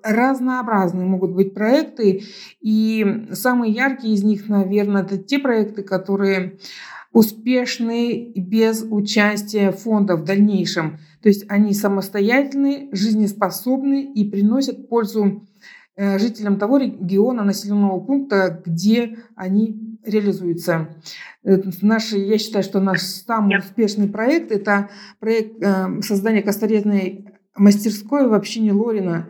разнообразные 0.02 1.06
могут 1.06 1.32
быть 1.32 1.54
проекты, 1.54 2.24
и 2.60 3.26
самые 3.32 3.72
яркие 3.72 4.14
из 4.14 4.22
них, 4.22 4.48
наверное, 4.48 5.02
это 5.02 5.16
те 5.16 5.38
проекты, 5.38 5.82
которые 5.82 6.58
успешны 7.12 8.32
без 8.36 8.82
участия 8.82 9.72
фонда 9.72 10.16
в 10.16 10.24
дальнейшем. 10.24 10.98
То 11.22 11.30
есть 11.30 11.46
они 11.48 11.72
самостоятельны, 11.72 12.90
жизнеспособны 12.92 14.12
и 14.12 14.30
приносят 14.30 14.90
пользу 14.90 15.46
жителям 15.96 16.58
того 16.58 16.78
региона, 16.78 17.42
населенного 17.42 18.00
пункта, 18.00 18.62
где 18.64 19.18
они 19.34 19.98
реализуется. 20.04 20.88
Наш, 21.42 22.12
я 22.12 22.38
считаю, 22.38 22.64
что 22.64 22.80
наш 22.80 23.00
самый 23.00 23.58
успешный 23.58 24.08
проект– 24.08 24.50
это 24.52 24.90
проект 25.20 25.62
э, 25.62 26.00
создания 26.02 26.42
косторезной 26.42 27.26
мастерской 27.56 28.28
в 28.28 28.34
общине 28.34 28.72
Лорина. 28.72 29.28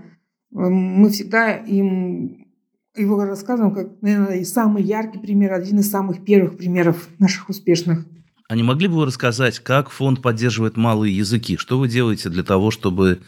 Мы 0.50 1.08
всегда 1.10 1.54
им 1.54 2.46
его 2.96 3.24
рассказываем 3.24 3.74
как, 3.74 4.02
наверное, 4.02 4.44
самый 4.44 4.82
яркий 4.82 5.18
пример, 5.18 5.52
один 5.52 5.80
из 5.80 5.90
самых 5.90 6.24
первых 6.24 6.56
примеров 6.56 7.08
наших 7.18 7.48
успешных. 7.48 8.06
А 8.48 8.54
не 8.54 8.62
могли 8.62 8.88
бы 8.88 8.94
вы 8.94 9.06
рассказать, 9.06 9.58
как 9.58 9.90
фонд 9.90 10.22
поддерживает 10.22 10.76
малые 10.76 11.16
языки? 11.16 11.56
Что 11.56 11.78
вы 11.78 11.88
делаете 11.88 12.30
для 12.30 12.44
того, 12.44 12.70
чтобы 12.70 13.20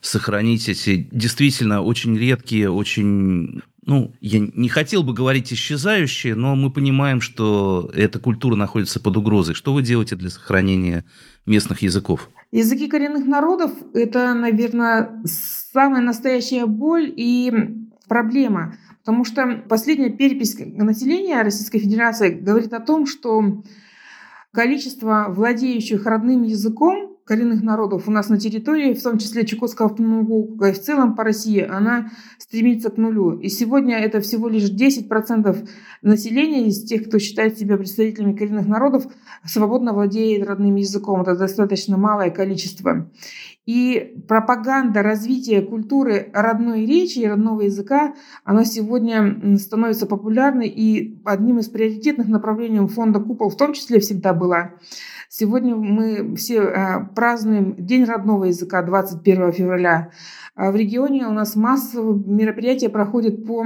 сохранить 0.00 0.68
эти 0.68 1.08
действительно 1.10 1.82
очень 1.82 2.16
редкие, 2.16 2.70
очень 2.70 3.62
ну, 3.88 4.12
я 4.20 4.38
не 4.38 4.68
хотел 4.68 5.02
бы 5.02 5.14
говорить 5.14 5.50
исчезающие, 5.50 6.34
но 6.34 6.54
мы 6.54 6.70
понимаем, 6.70 7.22
что 7.22 7.90
эта 7.94 8.18
культура 8.18 8.54
находится 8.54 9.00
под 9.00 9.16
угрозой. 9.16 9.54
Что 9.54 9.72
вы 9.72 9.82
делаете 9.82 10.14
для 10.14 10.28
сохранения 10.28 11.06
местных 11.46 11.80
языков? 11.80 12.28
Языки 12.52 12.86
коренных 12.86 13.24
народов– 13.24 13.72
это, 13.94 14.34
наверное, 14.34 15.22
самая 15.24 16.02
настоящая 16.02 16.66
боль 16.66 17.10
и 17.16 17.50
проблема. 18.08 18.76
Потому 19.00 19.24
что 19.24 19.64
последняя 19.70 20.10
перепись 20.10 20.58
населения 20.58 21.40
Российской 21.40 21.78
Федерации 21.78 22.28
говорит 22.28 22.74
о 22.74 22.80
том, 22.80 23.06
что 23.06 23.62
количество 24.52 25.28
владеющих 25.30 26.04
родным 26.04 26.42
языком 26.42 27.07
коренных 27.28 27.62
народов 27.62 28.08
у 28.08 28.10
нас 28.10 28.30
на 28.30 28.40
территории, 28.40 28.94
в 28.94 29.02
том 29.02 29.18
числе 29.18 29.44
Чукотского 29.44 29.90
автономного 29.90 30.70
и 30.70 30.72
в 30.72 30.80
целом 30.80 31.14
по 31.14 31.24
России, 31.24 31.60
она 31.60 32.10
стремится 32.38 32.88
к 32.88 32.96
нулю. 32.96 33.38
И 33.38 33.50
сегодня 33.50 33.98
это 33.98 34.20
всего 34.20 34.48
лишь 34.48 34.70
10% 34.70 35.68
населения 36.00 36.66
из 36.66 36.82
тех, 36.84 37.06
кто 37.06 37.18
считает 37.18 37.58
себя 37.58 37.76
представителями 37.76 38.34
коренных 38.34 38.66
народов, 38.66 39.04
свободно 39.44 39.92
владеет 39.92 40.46
родным 40.46 40.76
языком. 40.76 41.20
Это 41.20 41.36
достаточно 41.36 41.98
малое 41.98 42.30
количество. 42.30 43.10
И 43.66 44.14
пропаганда 44.26 45.02
развития 45.02 45.60
культуры 45.60 46.30
родной 46.32 46.86
речи 46.86 47.18
и 47.18 47.26
родного 47.26 47.60
языка, 47.60 48.14
она 48.42 48.64
сегодня 48.64 49.58
становится 49.58 50.06
популярной 50.06 50.68
и 50.68 51.20
одним 51.26 51.58
из 51.58 51.68
приоритетных 51.68 52.28
направлений 52.28 52.88
фонда 52.88 53.20
«Купол» 53.20 53.50
в 53.50 53.58
том 53.58 53.74
числе 53.74 54.00
всегда 54.00 54.32
была. 54.32 54.72
Сегодня 55.40 55.76
мы 55.76 56.34
все 56.34 56.62
а, 56.62 57.10
празднуем 57.14 57.76
День 57.78 58.06
родного 58.06 58.46
языка 58.46 58.82
21 58.82 59.52
февраля. 59.52 60.10
А 60.56 60.72
в 60.72 60.74
регионе 60.74 61.28
у 61.28 61.30
нас 61.30 61.54
массовые 61.54 62.20
мероприятия 62.26 62.88
проходят 62.88 63.46
по... 63.46 63.64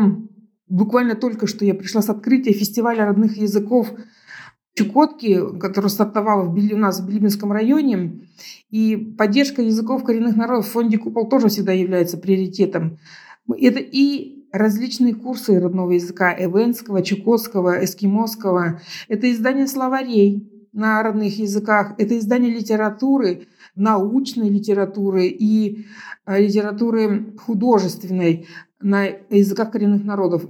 Буквально 0.68 1.14
только 1.14 1.46
что 1.46 1.64
я 1.64 1.74
пришла 1.74 2.02
с 2.02 2.11
открытия 2.11 2.52
фестиваля 2.52 3.06
родных 3.06 3.38
языков 3.38 3.90
Чукотки, 4.74 5.58
который 5.58 5.88
стартовал 5.88 6.50
в 6.50 6.54
у 6.54 6.76
нас 6.76 7.00
в 7.00 7.06
Билибинском 7.06 7.50
районе. 7.52 8.20
И 8.68 8.94
поддержка 9.16 9.62
языков 9.62 10.04
коренных 10.04 10.37
народов 10.37 10.66
в 10.66 10.72
фонде 10.72 10.98
«Купол» 10.98 11.26
тоже 11.26 11.48
всегда 11.48 11.72
является 11.72 12.18
приоритетом. 12.18 12.98
Это 13.48 13.78
и 13.78 14.44
различные 14.52 15.14
курсы 15.14 15.58
родного 15.58 15.92
языка 15.92 16.35
эвенского, 16.38 17.00
чукотского, 17.00 17.83
эскимосского. 17.83 18.83
Это 19.08 19.33
издание 19.33 19.66
словарей 19.66 20.52
на 20.73 21.02
родных 21.02 21.38
языках, 21.38 21.94
это 21.98 22.18
издание 22.18 22.52
литературы, 22.52 23.48
научной 23.75 24.48
литературы 24.48 25.27
и 25.27 25.87
э, 26.27 26.40
литературы 26.40 27.35
художественной 27.38 28.46
на 28.81 29.04
языках 29.31 29.70
коренных 29.70 30.04
народов. 30.04 30.42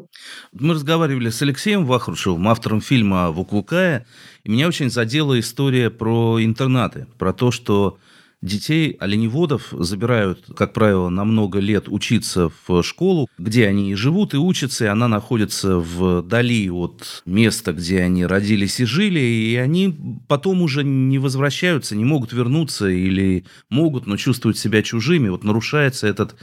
Мы 0.53 0.75
разговаривали 0.75 1.29
с 1.29 1.43
Алексеем 1.43 1.85
Вахрушевым, 1.85 2.49
автором 2.49 2.81
фильма 2.81 3.31
«Вуклукая», 3.31 4.07
и 4.45 4.51
меня 4.51 4.69
очень 4.69 4.91
задела 4.91 5.39
история 5.39 5.91
про 5.91 6.43
интернаты, 6.43 7.07
про 7.19 7.33
то, 7.33 7.51
что 7.51 7.99
детей 8.43 8.97
оленеводов 8.99 9.69
забирают, 9.71 10.45
как 10.57 10.73
правило, 10.73 11.09
на 11.09 11.25
много 11.25 11.61
лет 11.61 11.85
учиться 11.89 12.51
в 12.67 12.83
школу, 12.83 13.31
где 13.39 13.69
они 13.69 13.93
и 13.93 13.95
живут, 13.95 14.35
и 14.35 14.37
учатся, 14.37 14.85
и 14.85 14.89
она 14.89 15.07
находится 15.09 15.79
вдали 15.79 16.69
от 16.71 17.23
места, 17.25 17.73
где 17.73 18.01
они 18.01 18.27
родились 18.27 18.81
и 18.81 18.85
жили, 18.85 19.21
и 19.21 19.57
они 19.57 19.97
потом 20.29 20.63
уже 20.63 20.83
не 20.83 21.19
возвращаются, 21.19 21.95
не 21.95 22.05
могут 22.05 22.33
вернуться 22.33 22.89
или 22.89 23.45
могут, 23.71 24.07
но 24.07 24.17
чувствуют 24.17 24.59
себя 24.59 24.83
чужими. 24.83 25.29
Вот 25.29 25.45
нарушается 25.45 26.09
этот 26.09 26.35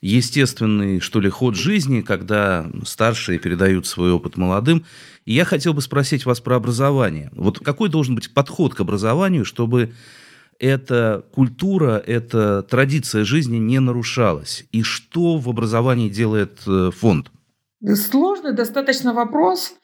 естественный, 0.00 1.00
что 1.00 1.20
ли, 1.20 1.28
ход 1.28 1.56
жизни, 1.56 2.00
когда 2.00 2.70
старшие 2.84 3.38
передают 3.38 3.86
свой 3.86 4.12
опыт 4.12 4.36
молодым. 4.36 4.84
И 5.24 5.34
я 5.34 5.44
хотел 5.44 5.74
бы 5.74 5.82
спросить 5.82 6.24
вас 6.24 6.40
про 6.40 6.56
образование. 6.56 7.30
Вот 7.32 7.58
какой 7.60 7.88
должен 7.88 8.14
быть 8.14 8.32
подход 8.32 8.74
к 8.74 8.80
образованию, 8.80 9.44
чтобы 9.44 9.92
эта 10.58 11.24
культура, 11.32 12.02
эта 12.06 12.62
традиция 12.62 13.24
жизни 13.24 13.58
не 13.58 13.80
нарушалась? 13.80 14.64
И 14.72 14.82
что 14.82 15.38
в 15.38 15.48
образовании 15.48 16.08
делает 16.08 16.60
э, 16.66 16.90
фонд? 16.94 17.30
Сложный 17.94 18.54
достаточно 18.54 19.14
вопрос. 19.14 19.74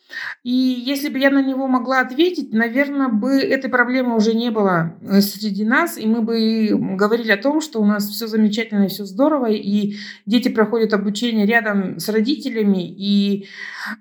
И 0.42 0.50
если 0.50 1.08
бы 1.08 1.18
я 1.20 1.30
на 1.30 1.40
него 1.40 1.68
могла 1.68 2.00
ответить, 2.00 2.52
наверное, 2.52 3.08
бы 3.08 3.38
этой 3.38 3.70
проблемы 3.70 4.16
уже 4.16 4.34
не 4.34 4.50
было 4.50 4.96
э, 5.00 5.20
среди 5.20 5.64
нас, 5.64 5.96
и 5.96 6.04
мы 6.06 6.22
бы 6.22 6.70
говорили 6.96 7.30
о 7.30 7.36
том, 7.36 7.60
что 7.60 7.80
у 7.80 7.84
нас 7.84 8.08
все 8.08 8.26
замечательно 8.26 8.88
все 8.88 9.04
здорово, 9.04 9.46
и 9.46 9.94
дети 10.26 10.48
проходят 10.48 10.92
обучение 10.92 11.46
рядом 11.46 12.00
с 12.00 12.08
родителями 12.08 12.84
и 12.84 13.46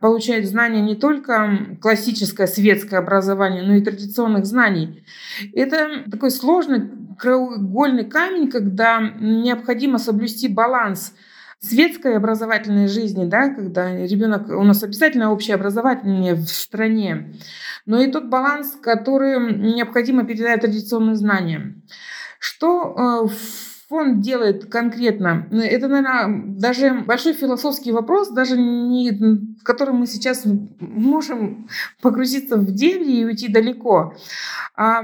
получают 0.01 0.47
знания 0.47 0.81
не 0.81 0.95
только 0.95 1.77
классическое 1.79 2.47
светское 2.47 2.99
образование, 2.99 3.61
но 3.61 3.75
и 3.75 3.81
традиционных 3.81 4.47
знаний. 4.47 5.05
Это 5.53 6.03
такой 6.09 6.31
сложный 6.31 6.89
краеугольный 7.19 8.05
камень, 8.05 8.49
когда 8.49 8.99
необходимо 9.19 9.99
соблюсти 9.99 10.47
баланс– 10.47 11.13
светской 11.63 12.17
образовательной 12.17 12.87
жизни, 12.87 13.25
да, 13.25 13.49
когда 13.49 13.95
ребенок, 13.95 14.49
у 14.49 14.63
нас 14.63 14.83
обязательно 14.83 15.31
общее 15.31 15.55
образование 15.55 16.35
в 16.35 16.47
стране, 16.47 17.35
но 17.85 18.01
и 18.01 18.11
тот 18.11 18.25
баланс, 18.25 18.75
который 18.81 19.53
необходимо 19.73 20.25
передать 20.25 20.61
традиционные 20.61 21.15
знания. 21.15 21.75
Что 22.37 23.25
э, 23.25 23.33
фонд 23.87 24.19
делает 24.19 24.65
конкретно? 24.65 25.47
Это, 25.51 25.87
наверное, 25.87 26.43
даже 26.47 27.03
большой 27.05 27.31
философский 27.31 27.93
вопрос, 27.93 28.29
даже 28.31 28.57
не, 28.57 29.11
в 29.11 29.63
котором 29.63 29.97
мы 29.97 30.07
сейчас 30.07 30.43
можем 30.79 31.69
погрузиться 32.01 32.57
в 32.57 32.73
дебри 32.73 33.21
и 33.21 33.25
уйти 33.25 33.47
далеко. 33.47 34.15
А, 34.75 35.03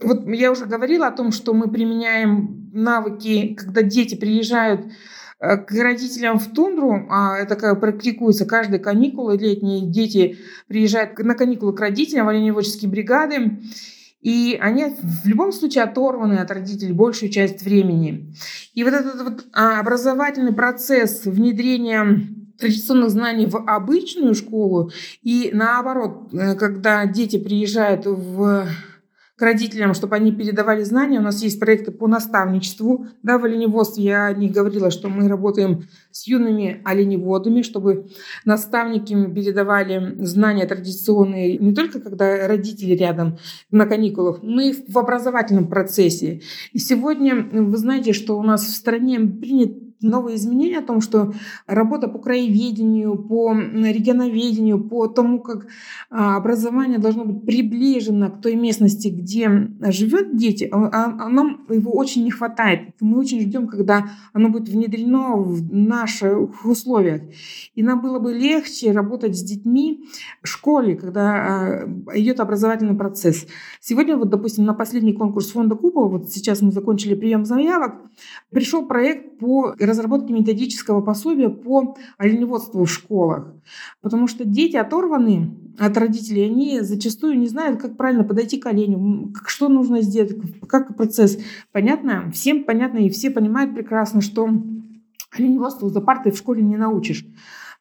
вот 0.00 0.26
я 0.26 0.50
уже 0.50 0.64
говорила 0.64 1.08
о 1.08 1.12
том, 1.12 1.32
что 1.32 1.52
мы 1.52 1.70
применяем 1.70 2.70
навыки, 2.72 3.54
когда 3.58 3.82
дети 3.82 4.14
приезжают 4.14 4.86
к 5.38 5.70
родителям 5.70 6.38
в 6.38 6.52
тундру, 6.52 7.06
а 7.10 7.38
это 7.38 7.74
практикуется 7.76 8.44
каждые 8.44 8.80
каникулы, 8.80 9.36
летние 9.36 9.86
дети 9.86 10.38
приезжают 10.66 11.18
на 11.18 11.34
каникулы 11.34 11.72
к 11.72 11.80
родителям 11.80 12.28
оленеводческие 12.28 12.90
бригады, 12.90 13.58
и 14.20 14.58
они 14.60 14.96
в 15.00 15.26
любом 15.26 15.52
случае 15.52 15.84
оторваны 15.84 16.34
от 16.34 16.50
родителей 16.50 16.92
большую 16.92 17.30
часть 17.30 17.62
времени. 17.62 18.34
И 18.74 18.82
вот 18.82 18.92
этот 18.92 19.22
вот 19.22 19.46
а, 19.52 19.78
образовательный 19.78 20.52
процесс 20.52 21.24
внедрения 21.24 22.26
традиционных 22.58 23.10
знаний 23.10 23.46
в 23.46 23.56
обычную 23.56 24.34
школу 24.34 24.90
и 25.22 25.50
наоборот, 25.52 26.28
э, 26.32 26.56
когда 26.56 27.06
дети 27.06 27.38
приезжают 27.38 28.04
в 28.06 28.66
к 29.38 29.42
родителям, 29.42 29.94
чтобы 29.94 30.16
они 30.16 30.32
передавали 30.32 30.82
знания. 30.82 31.20
У 31.20 31.22
нас 31.22 31.42
есть 31.42 31.60
проекты 31.60 31.92
по 31.92 32.08
наставничеству. 32.08 33.06
Да, 33.22 33.38
в 33.38 33.44
оленеводстве 33.44 34.02
я 34.04 34.32
не 34.32 34.48
говорила, 34.48 34.90
что 34.90 35.08
мы 35.08 35.28
работаем 35.28 35.84
с 36.10 36.26
юными 36.26 36.82
оленеводами, 36.84 37.62
чтобы 37.62 38.08
наставники 38.44 39.14
передавали 39.32 40.16
знания 40.18 40.66
традиционные 40.66 41.56
не 41.56 41.72
только 41.72 42.00
когда 42.00 42.48
родители 42.48 42.94
рядом 42.94 43.38
на 43.70 43.86
каникулах, 43.86 44.40
но 44.42 44.60
и 44.60 44.72
в 44.72 44.98
образовательном 44.98 45.68
процессе. 45.68 46.40
И 46.72 46.78
сегодня 46.80 47.36
вы 47.36 47.76
знаете, 47.76 48.12
что 48.12 48.36
у 48.38 48.42
нас 48.42 48.64
в 48.64 48.74
стране 48.74 49.20
принят 49.20 49.87
новые 50.00 50.36
изменения 50.36 50.78
о 50.78 50.86
том, 50.86 51.00
что 51.00 51.32
работа 51.66 52.08
по 52.08 52.18
краеведению, 52.18 53.16
по 53.16 53.52
регионоведению, 53.54 54.82
по 54.82 55.06
тому, 55.06 55.40
как 55.40 55.66
а, 56.10 56.36
образование 56.36 56.98
должно 56.98 57.24
быть 57.24 57.44
приближено 57.44 58.30
к 58.30 58.40
той 58.40 58.54
местности, 58.54 59.08
где 59.08 59.70
живет 59.90 60.36
дети, 60.36 60.68
а, 60.70 60.88
а 61.18 61.28
нам 61.28 61.64
его 61.68 61.92
очень 61.92 62.24
не 62.24 62.30
хватает. 62.30 62.94
Мы 63.00 63.18
очень 63.18 63.40
ждем, 63.40 63.66
когда 63.66 64.10
оно 64.32 64.48
будет 64.50 64.68
внедрено 64.68 65.36
в 65.36 65.74
наших 65.74 66.64
условиях. 66.64 67.22
И 67.74 67.82
нам 67.82 68.00
было 68.00 68.18
бы 68.18 68.32
легче 68.32 68.92
работать 68.92 69.36
с 69.36 69.42
детьми 69.42 70.04
в 70.42 70.48
школе, 70.48 70.96
когда 70.96 71.84
идет 72.14 72.40
образовательный 72.40 72.94
процесс. 72.94 73.46
Сегодня, 73.80 74.16
вот, 74.16 74.28
допустим, 74.30 74.64
на 74.64 74.74
последний 74.74 75.12
конкурс 75.12 75.50
фонда 75.50 75.74
Купол, 75.74 76.08
вот 76.08 76.30
сейчас 76.30 76.62
мы 76.62 76.72
закончили 76.72 77.14
прием 77.14 77.44
заявок, 77.44 77.96
пришел 78.50 78.86
проект 78.86 79.38
по 79.38 79.74
разработки 79.88 80.30
методического 80.30 81.00
пособия 81.00 81.48
по 81.48 81.96
оленеводству 82.16 82.84
в 82.84 82.90
школах. 82.90 83.54
Потому 84.00 84.28
что 84.28 84.44
дети 84.44 84.76
оторваны 84.76 85.56
от 85.78 85.96
родителей, 85.96 86.46
они 86.46 86.80
зачастую 86.80 87.38
не 87.38 87.46
знают, 87.46 87.80
как 87.80 87.96
правильно 87.96 88.24
подойти 88.24 88.58
к 88.58 88.66
оленю, 88.66 89.32
что 89.46 89.68
нужно 89.68 90.02
сделать, 90.02 90.36
как 90.68 90.96
процесс. 90.96 91.38
Понятно? 91.72 92.30
Всем 92.32 92.64
понятно, 92.64 92.98
и 92.98 93.10
все 93.10 93.30
понимают 93.30 93.74
прекрасно, 93.74 94.20
что 94.20 94.48
оленеводству 95.36 95.88
за 95.88 96.00
партой 96.00 96.32
в 96.32 96.38
школе 96.38 96.62
не 96.62 96.76
научишь. 96.76 97.24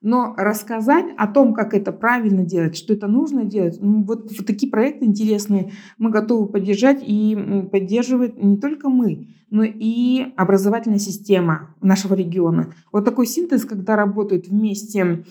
Но 0.02 0.36
рассказать 0.38 1.06
о 1.18 1.28
том, 1.28 1.54
как 1.54 1.74
это 1.74 1.92
правильно 1.92 2.44
делать, 2.44 2.78
что 2.78 2.94
это 2.94 3.08
нужно 3.08 3.46
делать, 3.46 3.80
ну, 3.82 4.04
вот, 4.04 4.32
вот 4.38 4.46
такие 4.46 4.72
проекты 4.72 5.06
интересные 5.06 5.72
мы 5.98 6.12
готовы 6.12 6.48
поддержать 6.48 7.00
и 7.02 7.68
поддерживать 7.72 8.42
не 8.42 8.58
только 8.58 8.90
мы, 8.90 9.30
но 9.50 9.64
и 9.64 10.34
образовательная 10.36 11.00
система 11.00 11.76
нашего 11.82 12.14
региона. 12.14 12.74
Вот 12.92 13.06
такой 13.06 13.26
синтез, 13.26 13.66
когда 13.66 13.96
работают 13.96 14.48
вместе 14.48 15.24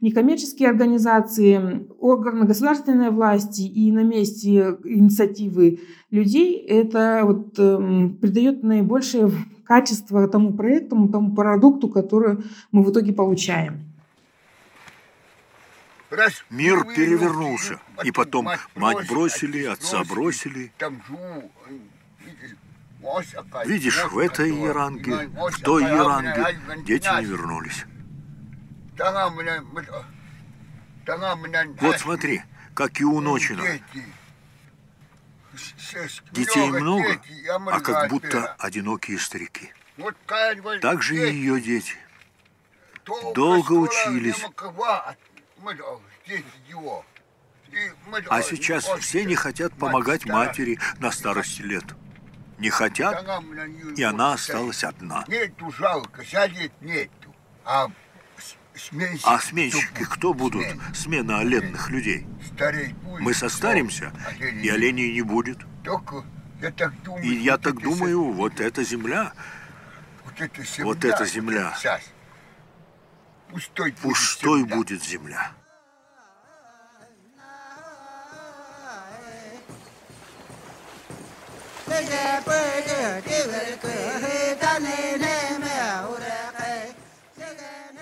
некоммерческие 0.00 0.68
организации, 0.68 1.86
органы 1.98 2.44
государственной 2.44 3.10
власти 3.10 3.62
и 3.62 3.90
на 3.90 4.02
месте 4.02 4.76
инициативы 4.84 5.80
людей, 6.10 6.58
это 6.58 7.22
вот, 7.24 7.54
э, 7.58 8.08
придает 8.20 8.62
наибольшее 8.62 9.30
качество 9.64 10.28
тому 10.28 10.52
проекту, 10.52 11.08
тому 11.08 11.34
продукту, 11.34 11.88
который 11.88 12.38
мы 12.72 12.82
в 12.82 12.90
итоге 12.90 13.12
получаем. 13.12 13.91
Мир 16.50 16.84
перевернулся. 16.84 17.80
И 18.04 18.10
потом 18.10 18.48
мать 18.74 19.08
бросили, 19.08 19.64
отца 19.64 20.04
бросили. 20.04 20.72
Видишь, 23.64 24.04
в 24.04 24.18
этой 24.18 24.54
Яранге, 24.54 25.28
в 25.28 25.60
той 25.60 25.82
Яранге 25.82 26.58
дети 26.84 27.08
не 27.18 27.24
вернулись. 27.24 27.84
Вот 31.80 31.98
смотри, 31.98 32.42
как 32.74 33.00
и 33.00 33.04
у 33.04 33.20
Ночина. 33.20 33.64
Детей 36.30 36.70
много, 36.70 37.20
а 37.66 37.80
как 37.80 38.08
будто 38.08 38.54
одинокие 38.58 39.18
старики. 39.18 39.72
Так 40.80 41.02
же 41.02 41.16
и 41.16 41.34
ее 41.34 41.60
дети. 41.60 41.96
Долго 43.34 43.72
учились, 43.72 44.46
а 48.28 48.42
сейчас 48.42 48.84
все 49.00 49.24
не 49.24 49.34
хотят 49.34 49.72
помогать 49.74 50.26
матери 50.26 50.78
на 50.98 51.10
старости 51.10 51.62
лет. 51.62 51.84
Не 52.58 52.70
хотят, 52.70 53.26
и 53.96 54.02
она 54.02 54.34
осталась 54.34 54.84
одна. 54.84 55.24
Нету 55.26 55.72
жалко, 55.72 56.24
сядет 56.24 56.72
нету. 56.80 57.34
А 57.64 57.88
сменщики, 58.74 59.26
а 59.26 59.38
сменщики 59.38 60.04
кто 60.04 60.34
будут? 60.34 60.66
Смена 60.94 61.40
оленных 61.40 61.90
людей. 61.90 62.26
Мы 63.20 63.34
состаримся, 63.34 64.12
и 64.38 64.68
оленей 64.68 65.12
не 65.12 65.22
будет. 65.22 65.58
И 67.22 67.34
я 67.34 67.58
так 67.58 67.80
думаю, 67.80 68.32
вот 68.32 68.60
эта 68.60 68.84
земля, 68.84 69.32
вот 70.78 71.04
эта 71.04 71.26
земля 71.26 71.74
Пустой, 73.52 73.92
Пустой 73.92 74.64
будет 74.64 75.04
земля. 75.04 75.52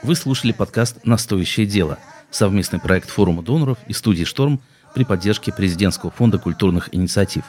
Вы 0.05 0.15
слушали 0.15 0.53
подкаст 0.53 1.05
«Настоящее 1.05 1.67
дело»– 1.67 1.99
совместный 2.31 2.79
проект 2.79 3.11
форума 3.11 3.43
доноров 3.43 3.79
и 3.89 3.93
студии 3.93 4.23
«Шторм» 4.23 4.61
при 4.95 5.05
поддержке 5.05 5.53
Президентского 5.53 6.13
фонда 6.13 6.39
культурных 6.39 6.95
инициатив. 6.95 7.43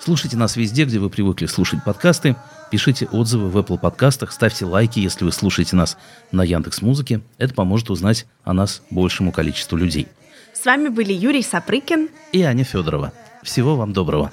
Слушайте 0.00 0.36
нас 0.36 0.56
везде, 0.56 0.84
где 0.84 0.98
вы 0.98 1.10
привыкли 1.10 1.46
слушать 1.46 1.82
подкасты, 1.84 2.36
пишите 2.70 3.06
отзывы 3.06 3.48
в 3.48 3.56
Apple 3.56 3.78
подкастах, 3.78 4.32
ставьте 4.32 4.64
лайки, 4.64 5.00
если 5.00 5.24
вы 5.24 5.32
слушаете 5.32 5.76
нас 5.76 5.96
на 6.32 6.42
Яндекс 6.42 6.82
Музыке. 6.82 7.20
Это 7.38 7.54
поможет 7.54 7.90
узнать 7.90 8.26
о 8.44 8.52
нас 8.52 8.82
большему 8.90 9.32
количеству 9.32 9.76
людей. 9.76 10.08
С 10.52 10.64
вами 10.64 10.88
были 10.88 11.12
Юрий 11.12 11.42
Сапрыкин 11.42 12.08
и 12.32 12.42
Аня 12.42 12.64
Федорова. 12.64 13.12
Всего 13.42 13.76
вам 13.76 13.92
доброго. 13.92 14.30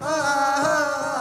oh, 0.00 0.06
oh, 0.08 1.12
oh. 1.12 1.15